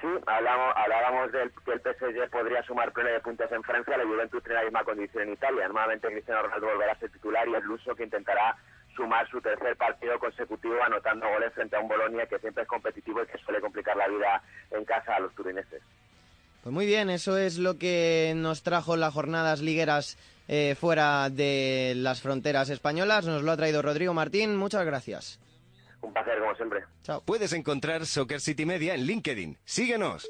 Sí, 0.00 0.08
hablamos, 0.26 0.74
hablábamos 0.76 1.32
del 1.32 1.50
que 1.64 1.72
el 1.72 1.80
PSG 1.80 2.30
podría 2.30 2.62
sumar 2.64 2.92
pleno 2.92 3.10
de 3.10 3.20
puntos 3.20 3.50
en 3.50 3.62
Francia, 3.62 3.96
la 3.96 4.04
Juventus 4.04 4.42
tiene 4.42 4.58
la 4.58 4.64
misma 4.64 4.84
condición 4.84 5.22
en 5.22 5.32
Italia. 5.32 5.68
Nuevamente 5.68 6.08
Cristiano 6.08 6.42
Ronaldo 6.42 6.66
volverá 6.66 6.92
a 6.92 6.98
ser 6.98 7.10
titular 7.10 7.48
y 7.48 7.54
el 7.54 7.62
Luso 7.62 7.94
que 7.94 8.04
intentará 8.04 8.56
sumar 8.94 9.28
su 9.30 9.40
tercer 9.40 9.76
partido 9.76 10.18
consecutivo 10.18 10.82
anotando 10.82 11.28
goles 11.28 11.52
frente 11.54 11.76
a 11.76 11.80
un 11.80 11.88
Bolonia 11.88 12.26
que 12.26 12.38
siempre 12.38 12.62
es 12.62 12.68
competitivo 12.68 13.22
y 13.22 13.26
que 13.26 13.38
suele 13.38 13.60
complicar 13.60 13.96
la 13.96 14.08
vida 14.08 14.42
en 14.70 14.84
casa 14.84 15.16
a 15.16 15.20
los 15.20 15.34
turineses. 15.34 15.82
Pues 16.62 16.74
muy 16.74 16.86
bien, 16.86 17.10
eso 17.10 17.38
es 17.38 17.58
lo 17.58 17.78
que 17.78 18.32
nos 18.36 18.62
trajo 18.62 18.96
las 18.96 19.14
jornadas 19.14 19.60
ligueras 19.60 20.18
eh, 20.48 20.74
fuera 20.78 21.30
de 21.30 21.94
las 21.96 22.20
fronteras 22.20 22.70
españolas. 22.70 23.24
Nos 23.24 23.42
lo 23.42 23.52
ha 23.52 23.56
traído 23.56 23.82
Rodrigo 23.82 24.14
Martín. 24.14 24.56
Muchas 24.56 24.84
gracias. 24.84 25.38
Un 26.06 26.12
placer, 26.12 26.38
como 26.38 26.54
siempre. 26.54 26.84
Chao. 27.02 27.20
Puedes 27.24 27.52
encontrar 27.52 28.06
Soccer 28.06 28.40
City 28.40 28.64
Media 28.64 28.94
en 28.94 29.06
LinkedIn. 29.06 29.58
Síguenos. 29.64 30.28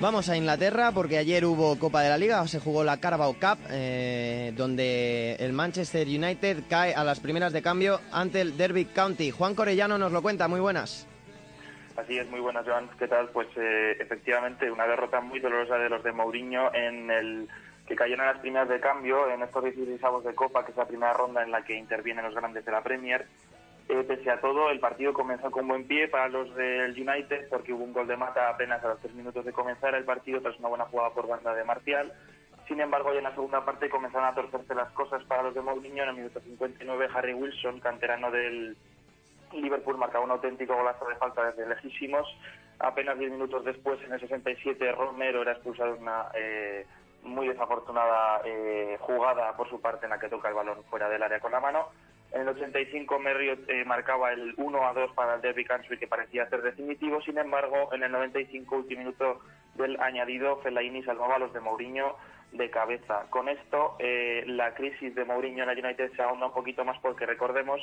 Vamos 0.00 0.28
a 0.30 0.36
Inglaterra 0.36 0.92
porque 0.92 1.18
ayer 1.18 1.44
hubo 1.44 1.78
Copa 1.78 2.00
de 2.00 2.08
la 2.08 2.18
Liga, 2.18 2.46
se 2.46 2.60
jugó 2.60 2.82
la 2.82 3.00
Carabao 3.00 3.34
Cup, 3.34 3.58
eh, 3.70 4.52
donde 4.56 5.36
el 5.38 5.52
Manchester 5.52 6.06
United 6.06 6.64
cae 6.68 6.94
a 6.94 7.04
las 7.04 7.20
primeras 7.20 7.52
de 7.52 7.60
cambio 7.60 8.00
ante 8.10 8.40
el 8.40 8.56
Derby 8.56 8.86
County. 8.86 9.30
Juan 9.30 9.54
Corellano 9.54 9.98
nos 9.98 10.12
lo 10.12 10.22
cuenta, 10.22 10.48
muy 10.48 10.60
buenas. 10.60 11.06
Así 11.96 12.18
es, 12.18 12.28
muy 12.28 12.40
buenas, 12.40 12.66
Joan. 12.66 12.88
¿Qué 12.98 13.06
tal? 13.06 13.28
Pues 13.28 13.46
eh, 13.56 13.96
efectivamente, 14.00 14.70
una 14.70 14.86
derrota 14.86 15.20
muy 15.20 15.38
dolorosa 15.38 15.78
de 15.78 15.88
los 15.88 16.02
de 16.02 16.12
Mourinho 16.12 16.74
en 16.74 17.08
el 17.08 17.48
que 17.86 17.94
cayeron 17.94 18.26
en 18.26 18.32
las 18.32 18.40
primeras 18.40 18.68
de 18.68 18.80
cambio 18.80 19.30
en 19.30 19.42
estos 19.42 19.62
16 19.62 20.00
de 20.24 20.34
Copa, 20.34 20.64
que 20.64 20.72
es 20.72 20.76
la 20.76 20.86
primera 20.88 21.12
ronda 21.12 21.42
en 21.42 21.52
la 21.52 21.62
que 21.64 21.76
intervienen 21.76 22.24
los 22.24 22.34
grandes 22.34 22.64
de 22.64 22.72
la 22.72 22.82
Premier. 22.82 23.26
Eh, 23.88 24.02
pese 24.08 24.30
a 24.30 24.40
todo, 24.40 24.70
el 24.70 24.80
partido 24.80 25.12
comenzó 25.12 25.50
con 25.50 25.68
buen 25.68 25.86
pie 25.86 26.08
para 26.08 26.28
los 26.28 26.52
del 26.56 26.92
United 26.92 27.48
porque 27.48 27.72
hubo 27.72 27.84
un 27.84 27.92
gol 27.92 28.08
de 28.08 28.16
mata 28.16 28.48
apenas 28.48 28.82
a 28.82 28.88
los 28.88 29.00
tres 29.00 29.14
minutos 29.14 29.44
de 29.44 29.52
comenzar 29.52 29.94
el 29.94 30.04
partido 30.04 30.40
tras 30.40 30.58
una 30.58 30.68
buena 30.68 30.86
jugada 30.86 31.10
por 31.10 31.28
banda 31.28 31.54
de 31.54 31.64
Marcial. 31.64 32.12
Sin 32.66 32.80
embargo, 32.80 33.12
en 33.12 33.22
la 33.22 33.34
segunda 33.34 33.64
parte 33.64 33.90
comenzaron 33.90 34.26
a 34.26 34.34
torcerse 34.34 34.74
las 34.74 34.90
cosas 34.92 35.22
para 35.24 35.42
los 35.42 35.54
de 35.54 35.60
Mourinho. 35.60 36.02
En 36.02 36.08
el 36.08 36.16
minuto 36.16 36.40
59, 36.40 37.08
Harry 37.14 37.34
Wilson, 37.34 37.78
canterano 37.78 38.30
del 38.30 38.76
Liverpool 39.62 39.98
marcaba 39.98 40.24
un 40.24 40.30
auténtico 40.30 40.74
golazo 40.74 41.06
de 41.06 41.16
falta 41.16 41.50
desde 41.50 41.68
lejísimos. 41.68 42.26
Apenas 42.78 43.18
10 43.18 43.32
minutos 43.32 43.64
después, 43.64 44.00
en 44.02 44.12
el 44.12 44.20
67, 44.20 44.92
Romero 44.92 45.42
era 45.42 45.52
expulsado 45.52 45.94
en 45.94 46.02
una 46.02 46.28
eh, 46.34 46.86
muy 47.22 47.48
desafortunada 47.48 48.42
eh, 48.44 48.96
jugada 49.00 49.56
por 49.56 49.68
su 49.68 49.80
parte 49.80 50.06
en 50.06 50.10
la 50.10 50.18
que 50.18 50.28
toca 50.28 50.48
el 50.48 50.54
balón 50.54 50.84
fuera 50.84 51.08
del 51.08 51.22
área 51.22 51.40
con 51.40 51.52
la 51.52 51.60
mano. 51.60 51.88
En 52.32 52.42
el 52.42 52.48
85 52.48 53.18
Merriot 53.20 53.68
eh, 53.68 53.84
marcaba 53.84 54.32
el 54.32 54.54
1 54.56 54.86
a 54.86 54.92
2 54.92 55.12
para 55.12 55.36
el 55.36 55.40
Derby 55.40 55.64
County 55.64 55.96
que 55.96 56.08
parecía 56.08 56.48
ser 56.48 56.62
definitivo. 56.62 57.20
Sin 57.22 57.38
embargo, 57.38 57.90
en 57.92 58.02
el 58.02 58.10
95 58.10 58.76
último 58.76 59.00
minuto 59.00 59.40
del 59.74 60.00
añadido, 60.00 60.56
Fellaini 60.58 61.02
salvaba 61.04 61.36
a 61.36 61.38
los 61.38 61.52
de 61.52 61.60
Mourinho 61.60 62.16
de 62.54 62.70
cabeza. 62.70 63.26
Con 63.30 63.48
esto, 63.48 63.96
la 64.46 64.74
crisis 64.74 65.14
de 65.14 65.24
Mourinho 65.24 65.64
en 65.64 65.68
la 65.68 65.86
United 65.86 66.12
se 66.16 66.22
ahonda 66.22 66.46
un 66.46 66.52
poquito 66.52 66.84
más 66.84 66.98
porque 67.00 67.26
recordemos 67.26 67.80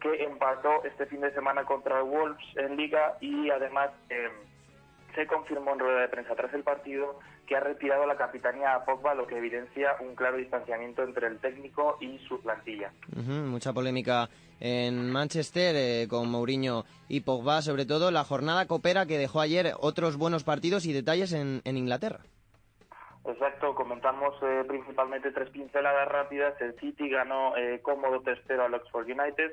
que 0.00 0.24
empató 0.24 0.82
este 0.84 1.06
fin 1.06 1.20
de 1.20 1.32
semana 1.32 1.64
contra 1.64 1.98
el 1.98 2.04
Wolves 2.04 2.44
en 2.56 2.76
Liga 2.76 3.16
y 3.20 3.50
además 3.50 3.90
em, 4.08 4.30
se 5.14 5.26
confirmó 5.26 5.72
en 5.72 5.78
rueda 5.80 6.00
de 6.00 6.08
prensa 6.08 6.34
tras 6.34 6.52
el 6.54 6.62
partido 6.62 7.18
que 7.46 7.56
ha 7.56 7.60
retirado 7.60 8.06
la 8.06 8.16
capitanía 8.16 8.74
a 8.74 8.84
Pogba, 8.84 9.14
lo 9.14 9.26
que 9.26 9.36
evidencia 9.36 9.96
un 10.00 10.14
claro 10.14 10.36
distanciamiento 10.36 11.02
entre 11.02 11.26
el 11.26 11.38
técnico 11.40 11.98
y 12.00 12.18
su 12.28 12.40
plantilla. 12.40 12.92
mucha 13.16 13.72
polémica 13.72 14.28
en 14.60 15.10
Manchester 15.10 15.74
eh, 15.76 16.06
con 16.08 16.30
Mourinho 16.30 16.84
y 17.08 17.20
Pogba, 17.22 17.60
sobre 17.62 17.86
todo 17.86 18.12
la 18.12 18.22
jornada 18.22 18.66
coopera 18.66 19.06
que 19.06 19.18
dejó 19.18 19.40
ayer 19.40 19.74
otros 19.80 20.16
buenos 20.16 20.44
partidos 20.44 20.86
y 20.86 20.92
detalles 20.92 21.32
en, 21.32 21.60
Inglaterra. 21.64 22.20
Exacto, 23.24 23.74
comentamos 23.74 24.34
eh, 24.42 24.64
principalmente 24.66 25.30
tres 25.30 25.50
pinceladas 25.50 26.08
rápidas. 26.08 26.58
El 26.60 26.74
City 26.80 27.08
ganó 27.08 27.56
eh, 27.56 27.80
cómodo 27.82 28.20
tercero 28.22 28.64
al 28.64 28.74
Oxford 28.74 29.04
United, 29.04 29.52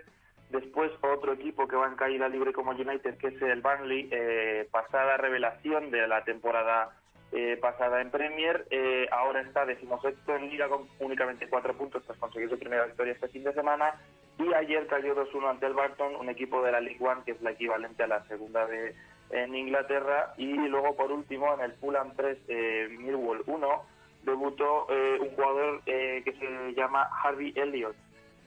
Después 0.49 0.91
otro 1.01 1.34
equipo 1.34 1.67
que 1.67 1.75
va 1.75 1.88
en 1.88 1.95
caída 1.95 2.30
libre 2.30 2.53
como 2.53 2.71
United, 2.71 3.17
que 3.17 3.27
es 3.27 3.41
el 3.41 3.62
Burnley, 3.62 4.08
eh, 4.12 4.67
pasada 4.71 5.17
revelación 5.17 5.91
de 5.91 6.08
la 6.08 6.23
temporada 6.23 6.95
eh, 7.34 7.58
pasada 7.62 8.01
en 8.01 8.10
Premier, 8.10 8.65
eh, 8.69 9.08
ahora 9.12 9.41
está 9.41 9.65
decimosexto 9.65 10.38
en 10.38 10.49
Liga 10.49 10.69
con 10.69 10.88
únicamente 10.99 11.49
cuatro 11.49 11.73
puntos 11.73 12.01
tras 12.06 12.17
conseguir 12.17 12.49
su 12.49 12.58
primera 12.58 12.86
victoria 12.86 13.12
este 13.12 13.27
fin 13.27 13.43
de 13.43 13.53
semana 13.53 13.95
y 14.39 14.53
ayer 14.53 14.88
cayó 14.88 15.13
2-1 15.13 15.49
ante 15.49 15.65
el 15.65 15.73
Barton, 15.73 16.15
un 16.15 16.30
equipo 16.30 16.63
de 16.63 16.71
la 16.71 16.80
League 16.80 17.06
One 17.06 17.23
que 17.25 17.32
es 17.32 17.41
la 17.41 17.51
equivalente 17.51 18.03
a 18.03 18.08
la 18.08 18.25
segunda 18.27 18.65
de 18.67 18.95
en 19.31 19.55
Inglaterra 19.55 20.33
y 20.37 20.53
luego 20.53 20.95
por 20.95 21.11
último 21.11 21.53
en 21.53 21.61
el 21.61 21.73
Fulham 21.73 22.13
3 22.15 22.37
eh, 22.47 22.87
Millwall 22.97 23.43
1 23.45 23.67
debutó 24.23 24.87
un 24.87 25.29
jugador 25.35 25.83
que 25.85 26.35
se 26.37 26.73
llama 26.73 27.07
Harvey 27.23 27.53
Elliott 27.55 27.95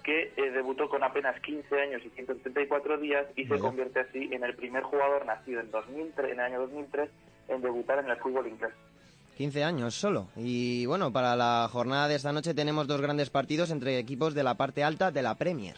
que 0.03 0.33
eh, 0.37 0.51
debutó 0.51 0.89
con 0.89 1.03
apenas 1.03 1.39
15 1.41 1.81
años 1.81 2.03
y 2.05 2.11
174 2.11 2.99
días 2.99 3.27
y 3.37 3.47
se 3.47 3.59
convierte 3.59 4.01
así 4.01 4.29
en 4.33 4.45
el 4.45 4.55
primer 4.55 4.83
jugador 4.83 5.27
nacido 5.27 5.61
en, 5.61 5.71
2003, 5.71 6.33
en 6.33 6.41
el 6.41 6.45
año 6.45 6.61
2003 6.61 7.11
en 7.49 7.61
debutar 7.61 7.99
en 7.99 8.11
el 8.11 8.17
fútbol 8.17 8.47
inglés. 8.47 8.73
15 9.37 9.65
años 9.65 9.95
solo. 9.95 10.29
Y 10.37 10.87
bueno, 10.87 11.13
para 11.13 11.35
la 11.35 11.69
jornada 11.71 12.09
de 12.09 12.17
esta 12.17 12.33
noche 12.33 12.55
tenemos 12.55 12.87
dos 12.87 13.01
grandes 13.01 13.31
partidos 13.31 13.71
entre 13.71 13.99
equipos 13.99 14.35
de 14.35 14.43
la 14.43 14.55
parte 14.55 14.85
alta 14.85 15.11
de 15.11 15.23
la 15.23 15.37
Premier. 15.37 15.77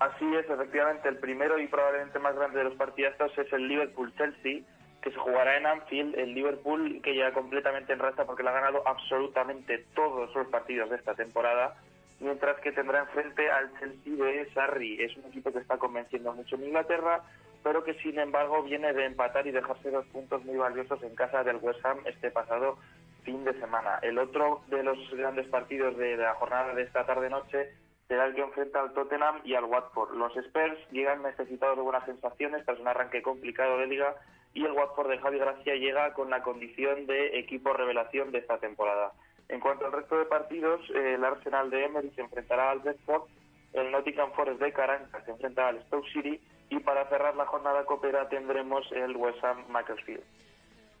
Así 0.00 0.34
es, 0.34 0.48
efectivamente, 0.48 1.08
el 1.08 1.18
primero 1.18 1.58
y 1.58 1.66
probablemente 1.68 2.18
más 2.18 2.34
grande 2.34 2.58
de 2.58 2.64
los 2.64 2.74
partidazos 2.74 3.36
es 3.36 3.52
el 3.52 3.68
Liverpool-Chelsea, 3.68 4.62
que 5.02 5.10
se 5.10 5.18
jugará 5.18 5.56
en 5.56 5.66
Anfield. 5.66 6.18
El 6.18 6.34
Liverpool 6.34 7.00
que 7.02 7.14
ya 7.14 7.32
completamente 7.32 7.92
en 7.92 7.98
raza 7.98 8.24
porque 8.24 8.42
le 8.42 8.48
ha 8.48 8.52
ganado 8.52 8.82
absolutamente 8.86 9.84
todos 9.94 10.34
los 10.34 10.48
partidos 10.48 10.90
de 10.90 10.96
esta 10.96 11.14
temporada 11.14 11.76
mientras 12.20 12.60
que 12.60 12.72
tendrá 12.72 13.00
enfrente 13.00 13.50
al 13.50 13.70
Chelsea 13.78 14.14
de 14.14 14.50
Sarri. 14.52 15.02
Es 15.02 15.16
un 15.16 15.24
equipo 15.26 15.52
que 15.52 15.58
está 15.58 15.78
convenciendo 15.78 16.32
mucho 16.32 16.56
en 16.56 16.64
Inglaterra, 16.64 17.22
pero 17.62 17.82
que 17.82 17.94
sin 17.94 18.18
embargo 18.18 18.62
viene 18.62 18.92
de 18.92 19.06
empatar 19.06 19.46
y 19.46 19.50
dejarse 19.50 19.90
dos 19.90 20.06
puntos 20.06 20.44
muy 20.44 20.56
valiosos 20.56 21.02
en 21.02 21.14
casa 21.14 21.42
del 21.42 21.56
West 21.56 21.84
Ham 21.84 21.98
este 22.04 22.30
pasado 22.30 22.78
fin 23.24 23.44
de 23.44 23.58
semana. 23.58 23.98
El 24.02 24.18
otro 24.18 24.62
de 24.68 24.82
los 24.82 24.98
grandes 25.10 25.46
partidos 25.48 25.96
de 25.96 26.16
la 26.16 26.34
jornada 26.34 26.74
de 26.74 26.82
esta 26.82 27.04
tarde-noche 27.04 27.70
será 28.10 28.26
el 28.26 28.34
que 28.34 28.40
enfrenta 28.40 28.80
al 28.80 28.92
Tottenham 28.92 29.40
y 29.44 29.54
al 29.54 29.66
Watford. 29.66 30.16
Los 30.16 30.36
Spurs 30.36 30.76
llegan 30.90 31.22
necesitados 31.22 31.76
de 31.76 31.82
buenas 31.82 32.04
sensaciones 32.06 32.64
tras 32.66 32.80
un 32.80 32.88
arranque 32.88 33.22
complicado 33.22 33.78
de 33.78 33.86
liga 33.86 34.16
y 34.52 34.64
el 34.64 34.72
Watford 34.72 35.10
de 35.10 35.18
Javi 35.18 35.38
Gracia 35.38 35.76
llega 35.76 36.12
con 36.12 36.28
la 36.28 36.42
condición 36.42 37.06
de 37.06 37.38
equipo 37.38 37.72
revelación 37.72 38.32
de 38.32 38.38
esta 38.38 38.58
temporada. 38.58 39.12
En 39.48 39.60
cuanto 39.60 39.86
al 39.86 39.92
resto 39.92 40.18
de 40.18 40.24
partidos, 40.24 40.80
eh, 40.90 41.14
el 41.14 41.24
Arsenal 41.24 41.70
de 41.70 41.84
Emery 41.84 42.10
se 42.10 42.22
enfrentará 42.22 42.72
al 42.72 42.80
Bedford, 42.80 43.28
el 43.74 43.92
Nottingham 43.92 44.32
Forest 44.32 44.60
de 44.60 44.72
Caracas 44.72 45.24
se 45.24 45.30
enfrentará 45.30 45.68
al 45.68 45.80
Stoke 45.84 46.10
City 46.10 46.40
y 46.68 46.80
para 46.80 47.08
cerrar 47.10 47.36
la 47.36 47.46
jornada 47.46 47.84
copera 47.84 48.28
tendremos 48.28 48.90
el 48.90 49.16
West 49.16 49.38
Ham 49.44 49.66
Macclesfield. 49.68 50.24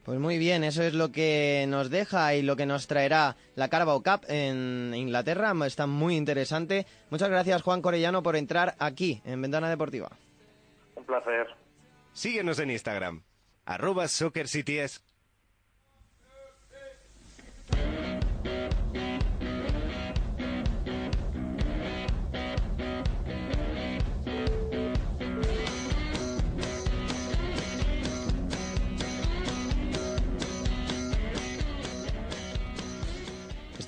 Pues 0.04 0.18
muy 0.18 0.38
bien, 0.38 0.64
eso 0.64 0.82
es 0.82 0.94
lo 0.94 1.12
que 1.12 1.66
nos 1.68 1.90
deja 1.90 2.34
y 2.34 2.42
lo 2.42 2.56
que 2.56 2.66
nos 2.66 2.86
traerá 2.86 3.36
la 3.54 3.68
Carabao 3.68 4.02
Cup 4.02 4.22
en 4.28 4.92
Inglaterra. 4.94 5.52
Está 5.66 5.86
muy 5.86 6.16
interesante. 6.16 6.86
Muchas 7.10 7.28
gracias, 7.28 7.62
Juan 7.62 7.82
Corellano, 7.82 8.22
por 8.22 8.34
entrar 8.34 8.74
aquí 8.78 9.20
en 9.24 9.42
Ventana 9.42 9.68
Deportiva. 9.68 10.10
Un 10.96 11.04
placer. 11.04 11.48
Síguenos 12.12 12.58
en 12.58 12.70
Instagram, 12.70 13.22
arroba 13.66 14.08
SoccerCities. 14.08 15.02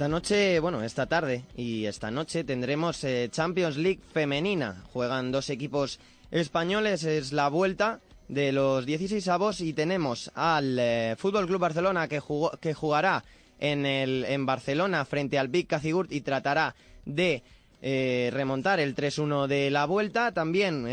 Esta 0.02 0.08
noche, 0.10 0.58
bueno, 0.58 0.82
esta 0.82 1.06
tarde 1.06 1.44
y 1.56 1.84
esta 1.86 2.10
noche 2.10 2.42
tendremos 2.42 3.04
eh, 3.04 3.28
Champions 3.30 3.76
League 3.76 4.00
femenina. 4.12 4.82
Juegan 4.92 5.30
dos 5.30 5.48
equipos 5.48 6.00
españoles, 6.32 7.04
es 7.04 7.32
la 7.32 7.46
vuelta 7.46 8.00
de 8.26 8.50
los 8.50 8.84
16 8.84 9.28
avos 9.28 9.60
y 9.60 9.72
tenemos 9.74 10.32
al 10.34 10.76
eh, 10.80 11.14
Fútbol 11.16 11.46
Club 11.46 11.60
Barcelona 11.60 12.08
que, 12.08 12.18
jugó, 12.18 12.50
que 12.60 12.74
jugará 12.74 13.22
en, 13.60 13.86
el, 13.86 14.24
en 14.24 14.44
Barcelona 14.44 15.04
frente 15.04 15.38
al 15.38 15.46
Big 15.46 15.68
Cacigurt 15.68 16.10
y 16.10 16.22
tratará 16.22 16.74
de 17.04 17.44
eh, 17.80 18.28
remontar 18.32 18.80
el 18.80 18.96
3-1 18.96 19.46
de 19.46 19.70
la 19.70 19.84
vuelta. 19.84 20.32
También 20.32 20.84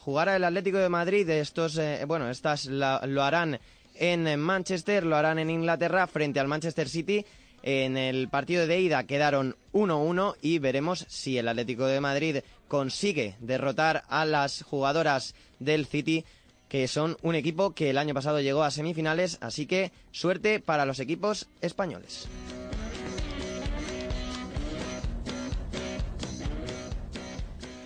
jugará 0.00 0.36
el 0.36 0.44
Atlético 0.44 0.76
de 0.76 0.90
Madrid. 0.90 1.26
Estos, 1.30 1.78
eh, 1.78 2.04
bueno, 2.06 2.28
estas 2.28 2.66
la- 2.66 3.00
lo 3.06 3.22
harán 3.22 3.58
en 3.94 4.38
Manchester, 4.38 5.06
lo 5.06 5.16
harán 5.16 5.38
en 5.38 5.48
Inglaterra 5.48 6.06
frente 6.06 6.40
al 6.40 6.48
Manchester 6.48 6.90
City. 6.90 7.24
En 7.62 7.96
el 7.96 8.28
partido 8.28 8.66
de 8.66 8.80
ida 8.80 9.04
quedaron 9.04 9.56
1-1 9.72 10.36
y 10.40 10.58
veremos 10.58 11.04
si 11.08 11.36
el 11.36 11.48
Atlético 11.48 11.86
de 11.86 12.00
Madrid 12.00 12.38
consigue 12.68 13.36
derrotar 13.40 14.04
a 14.08 14.24
las 14.24 14.62
jugadoras 14.62 15.34
del 15.58 15.86
City, 15.86 16.24
que 16.68 16.88
son 16.88 17.16
un 17.22 17.34
equipo 17.34 17.74
que 17.74 17.90
el 17.90 17.98
año 17.98 18.14
pasado 18.14 18.40
llegó 18.40 18.62
a 18.62 18.70
semifinales, 18.70 19.38
así 19.42 19.66
que 19.66 19.92
suerte 20.10 20.60
para 20.60 20.86
los 20.86 21.00
equipos 21.00 21.48
españoles. 21.60 22.28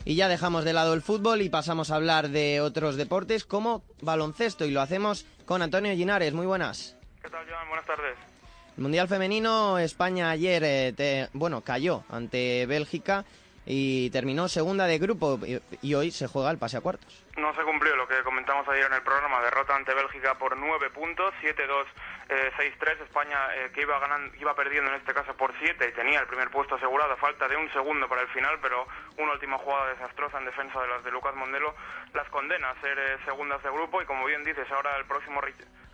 Y 0.04 0.16
ya 0.16 0.28
dejamos 0.28 0.64
de 0.64 0.74
lado 0.74 0.92
el 0.92 1.00
fútbol 1.00 1.40
y 1.40 1.48
pasamos 1.48 1.90
a 1.90 1.96
hablar 1.96 2.28
de 2.28 2.60
otros 2.60 2.96
deportes 2.96 3.44
como 3.44 3.82
baloncesto 4.02 4.66
y 4.66 4.70
lo 4.70 4.82
hacemos 4.82 5.24
con 5.46 5.62
Antonio 5.62 5.94
Ginares. 5.94 6.34
Muy 6.34 6.46
buenas. 6.46 6.96
¿Qué 7.22 7.30
tal, 7.30 7.46
Joan? 7.48 7.68
Buenas 7.68 7.86
tardes. 7.86 8.33
El 8.76 8.82
Mundial 8.82 9.06
Femenino, 9.08 9.78
España 9.78 10.30
ayer, 10.30 10.62
eh, 10.64 10.92
te- 10.96 11.28
bueno, 11.32 11.60
cayó 11.62 12.02
ante 12.10 12.66
Bélgica 12.66 13.24
y 13.66 14.10
terminó 14.10 14.48
segunda 14.48 14.84
de 14.86 14.98
grupo 14.98 15.38
y, 15.46 15.58
y 15.80 15.94
hoy 15.94 16.10
se 16.10 16.26
juega 16.26 16.50
el 16.50 16.58
pase 16.58 16.76
a 16.76 16.80
cuartos. 16.80 17.24
No 17.38 17.54
se 17.54 17.62
cumplió 17.62 17.94
lo 17.96 18.06
que 18.08 18.20
comentamos 18.24 18.68
ayer 18.68 18.84
en 18.86 18.92
el 18.94 19.02
programa, 19.02 19.40
derrota 19.42 19.74
ante 19.76 19.94
Bélgica 19.94 20.36
por 20.38 20.56
9 20.58 20.90
puntos, 20.90 21.32
7-2, 21.40 21.84
eh, 22.28 22.50
6-3, 22.80 23.02
España 23.04 23.38
eh, 23.54 23.70
que 23.72 23.82
iba 23.82 23.98
ganando, 24.00 24.34
iba 24.36 24.54
perdiendo 24.54 24.90
en 24.90 24.96
este 24.96 25.14
caso 25.14 25.34
por 25.34 25.54
7 25.58 25.88
y 25.88 25.92
tenía 25.94 26.20
el 26.20 26.26
primer 26.26 26.50
puesto 26.50 26.74
asegurado 26.74 27.16
falta 27.16 27.46
de 27.48 27.56
un 27.56 27.72
segundo 27.72 28.08
para 28.08 28.22
el 28.22 28.28
final, 28.28 28.58
pero 28.60 28.86
una 29.18 29.32
última 29.32 29.56
jugada 29.58 29.90
desastrosa 29.94 30.38
en 30.38 30.46
defensa 30.46 30.80
de 30.82 30.88
las 30.88 31.02
de 31.04 31.10
Lucas 31.12 31.34
Mondelo 31.36 31.74
las 32.12 32.28
condena 32.28 32.70
a 32.70 32.80
ser 32.80 32.98
eh, 32.98 33.16
segundas 33.24 33.62
de 33.62 33.70
grupo 33.70 34.02
y 34.02 34.04
como 34.06 34.26
bien 34.26 34.42
dices, 34.44 34.70
ahora 34.70 34.96
el 34.98 35.06
próximo 35.06 35.40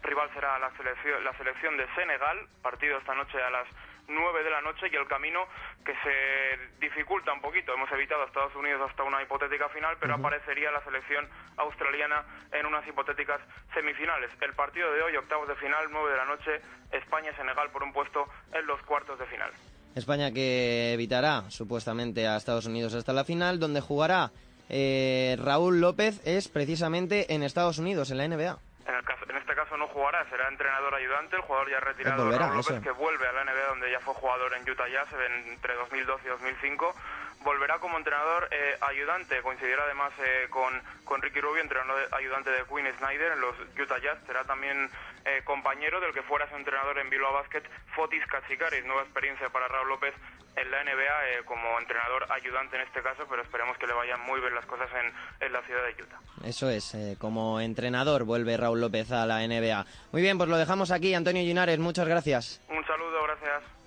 rival 0.03 0.31
será 0.35 0.59
la 0.59 0.71
selección, 0.77 1.23
la 1.25 1.37
selección 1.37 1.77
de 1.77 1.87
Senegal, 1.95 2.39
partido 2.63 2.99
esta 2.99 3.15
noche 3.15 3.43
a 3.43 3.51
las 3.51 3.67
9 4.09 4.43
de 4.43 4.51
la 4.51 4.61
noche 4.61 4.87
y 4.91 4.97
el 4.97 5.07
camino 5.07 5.47
que 5.85 5.95
se 6.03 6.77
dificulta 6.81 7.33
un 7.33 7.41
poquito. 7.41 7.73
Hemos 7.73 7.91
evitado 7.93 8.23
a 8.23 8.27
Estados 8.27 8.55
Unidos 8.57 8.83
hasta 8.89 9.03
una 9.05 9.23
hipotética 9.23 9.69
final, 9.69 9.97
pero 10.01 10.15
aparecería 10.15 10.71
la 10.71 10.83
selección 10.85 11.29
australiana 11.57 12.25
en 12.53 12.67
unas 12.67 12.87
hipotéticas 12.87 13.41
semifinales. 13.73 14.31
El 14.41 14.55
partido 14.55 14.93
de 14.93 15.03
hoy, 15.03 15.17
octavos 15.17 15.49
de 15.49 15.55
final, 15.57 15.87
9 15.91 16.11
de 16.11 16.17
la 16.17 16.25
noche, 16.25 16.61
España-Senegal 16.91 17.71
por 17.71 17.83
un 17.83 17.93
puesto 17.93 18.27
en 18.53 18.67
los 18.67 18.83
cuartos 18.83 19.19
de 19.19 19.27
final. 19.27 19.51
España 19.95 20.33
que 20.33 20.93
evitará 20.93 21.51
supuestamente 21.51 22.27
a 22.27 22.37
Estados 22.37 22.67
Unidos 22.67 22.95
hasta 22.95 23.13
la 23.13 23.25
final, 23.25 23.59
donde 23.59 23.81
jugará 23.81 24.31
eh, 24.69 25.37
Raúl 25.39 25.81
López 25.81 26.21
es 26.25 26.49
precisamente 26.49 27.35
en 27.35 27.43
Estados 27.43 27.79
Unidos, 27.79 28.11
en 28.11 28.19
la 28.19 28.29
NBA. 28.29 28.59
En, 28.91 28.97
el 28.97 29.05
caso- 29.05 29.25
en 29.29 29.37
este 29.37 29.55
caso 29.55 29.77
no 29.77 29.87
jugará, 29.87 30.29
será 30.29 30.49
entrenador 30.49 30.93
ayudante, 30.97 31.37
el 31.37 31.43
jugador 31.43 31.71
ya 31.71 31.79
retirado, 31.79 32.29
Raúl 32.37 32.57
López, 32.57 32.71
eso. 32.73 32.83
que 32.83 32.91
vuelve 32.91 33.25
a 33.29 33.33
la 33.33 33.45
NBA 33.45 33.67
donde 33.69 33.89
ya 33.91 34.01
fue 34.01 34.15
jugador 34.15 34.53
en 34.55 34.69
Utah 34.69 34.89
Jazz 34.89 35.07
entre 35.47 35.75
2012 35.75 36.27
y 36.27 36.31
2005. 36.31 36.95
Volverá 37.43 37.79
como 37.79 37.97
entrenador 37.97 38.49
eh, 38.51 38.77
ayudante, 38.83 39.41
coincidirá 39.43 39.85
además 39.85 40.13
eh, 40.19 40.47
con, 40.51 40.75
con 41.05 41.23
Ricky 41.23 41.41
Rubio, 41.41 41.63
entrenador 41.63 42.07
ayudante 42.13 42.51
de 42.51 42.65
Quinn 42.65 42.87
Snyder 42.99 43.33
en 43.33 43.41
los 43.41 43.57
Utah 43.79 43.99
Jazz. 43.99 44.19
Será 44.27 44.45
también 44.45 44.91
eh, 45.25 45.43
compañero 45.45 46.01
del 46.01 46.13
que 46.13 46.23
fuera 46.23 46.49
su 46.49 46.57
entrenador 46.57 46.99
en 46.99 47.09
Bilbao 47.09 47.33
Basket, 47.33 47.63
Fotis 47.95 48.27
Katsikaris. 48.27 48.85
Nueva 48.85 49.03
experiencia 49.03 49.49
para 49.49 49.69
Raúl 49.69 49.89
López 49.89 50.15
en 50.57 50.71
la 50.71 50.83
NBA 50.83 51.29
eh, 51.29 51.43
como 51.45 51.79
entrenador 51.79 52.27
ayudante 52.31 52.77
en 52.77 52.83
este 52.83 53.03
caso, 53.03 53.25
pero 53.29 53.43
esperemos 53.43 53.77
que 53.79 53.87
le 53.87 53.93
vayan 53.93 54.21
muy 54.21 54.41
bien 54.41 54.55
las 54.55 54.67
cosas 54.67 54.89
en, 54.93 55.47
en 55.47 55.53
la 55.53 55.63
ciudad 55.63 55.83
de 55.85 56.03
Utah. 56.03 56.19
Eso 56.45 56.69
es, 56.71 56.95
eh, 56.95 57.17
como 57.19 57.61
entrenador 57.61 58.25
vuelve 58.25 58.57
Raúl 58.57 58.81
López 58.81 59.13
a 59.13 59.27
la 59.27 59.47
NBA. 59.47 59.87
Muy 60.13 60.23
bien, 60.23 60.39
pues 60.39 60.49
lo 60.49 60.57
dejamos 60.57 60.91
aquí. 60.91 61.15
Antonio 61.15 61.43
Ginares, 61.43 61.79
muchas 61.79 62.09
gracias. 62.09 62.61
Un 62.69 62.85
saludo, 62.87 63.23
gracias. 63.25 63.80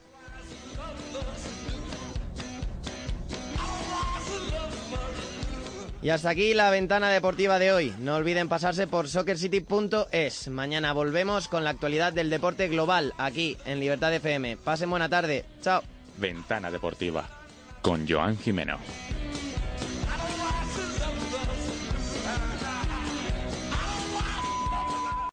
Y 6.04 6.10
hasta 6.10 6.30
aquí 6.30 6.54
la 6.54 6.70
ventana 6.70 7.10
deportiva 7.10 7.60
de 7.60 7.72
hoy. 7.72 7.94
No 8.00 8.16
olviden 8.16 8.50
pasarse 8.50 8.88
por 8.88 9.08
soccercity.es. 9.08 10.50
Mañana 10.50 10.92
volvemos 10.92 11.48
con 11.48 11.64
la 11.64 11.70
actualidad 11.70 12.12
del 12.12 12.30
deporte 12.30 12.68
global 12.68 13.14
aquí 13.18 13.56
en 13.66 13.80
Libertad 13.80 14.14
FM. 14.14 14.58
Pasen 14.58 14.90
buena 14.90 15.08
tarde. 15.08 15.46
Chao. 15.62 15.82
Ventana 16.18 16.70
Deportiva 16.70 17.26
con 17.82 18.06
Joan 18.08 18.38
Jimeno. 18.38 18.80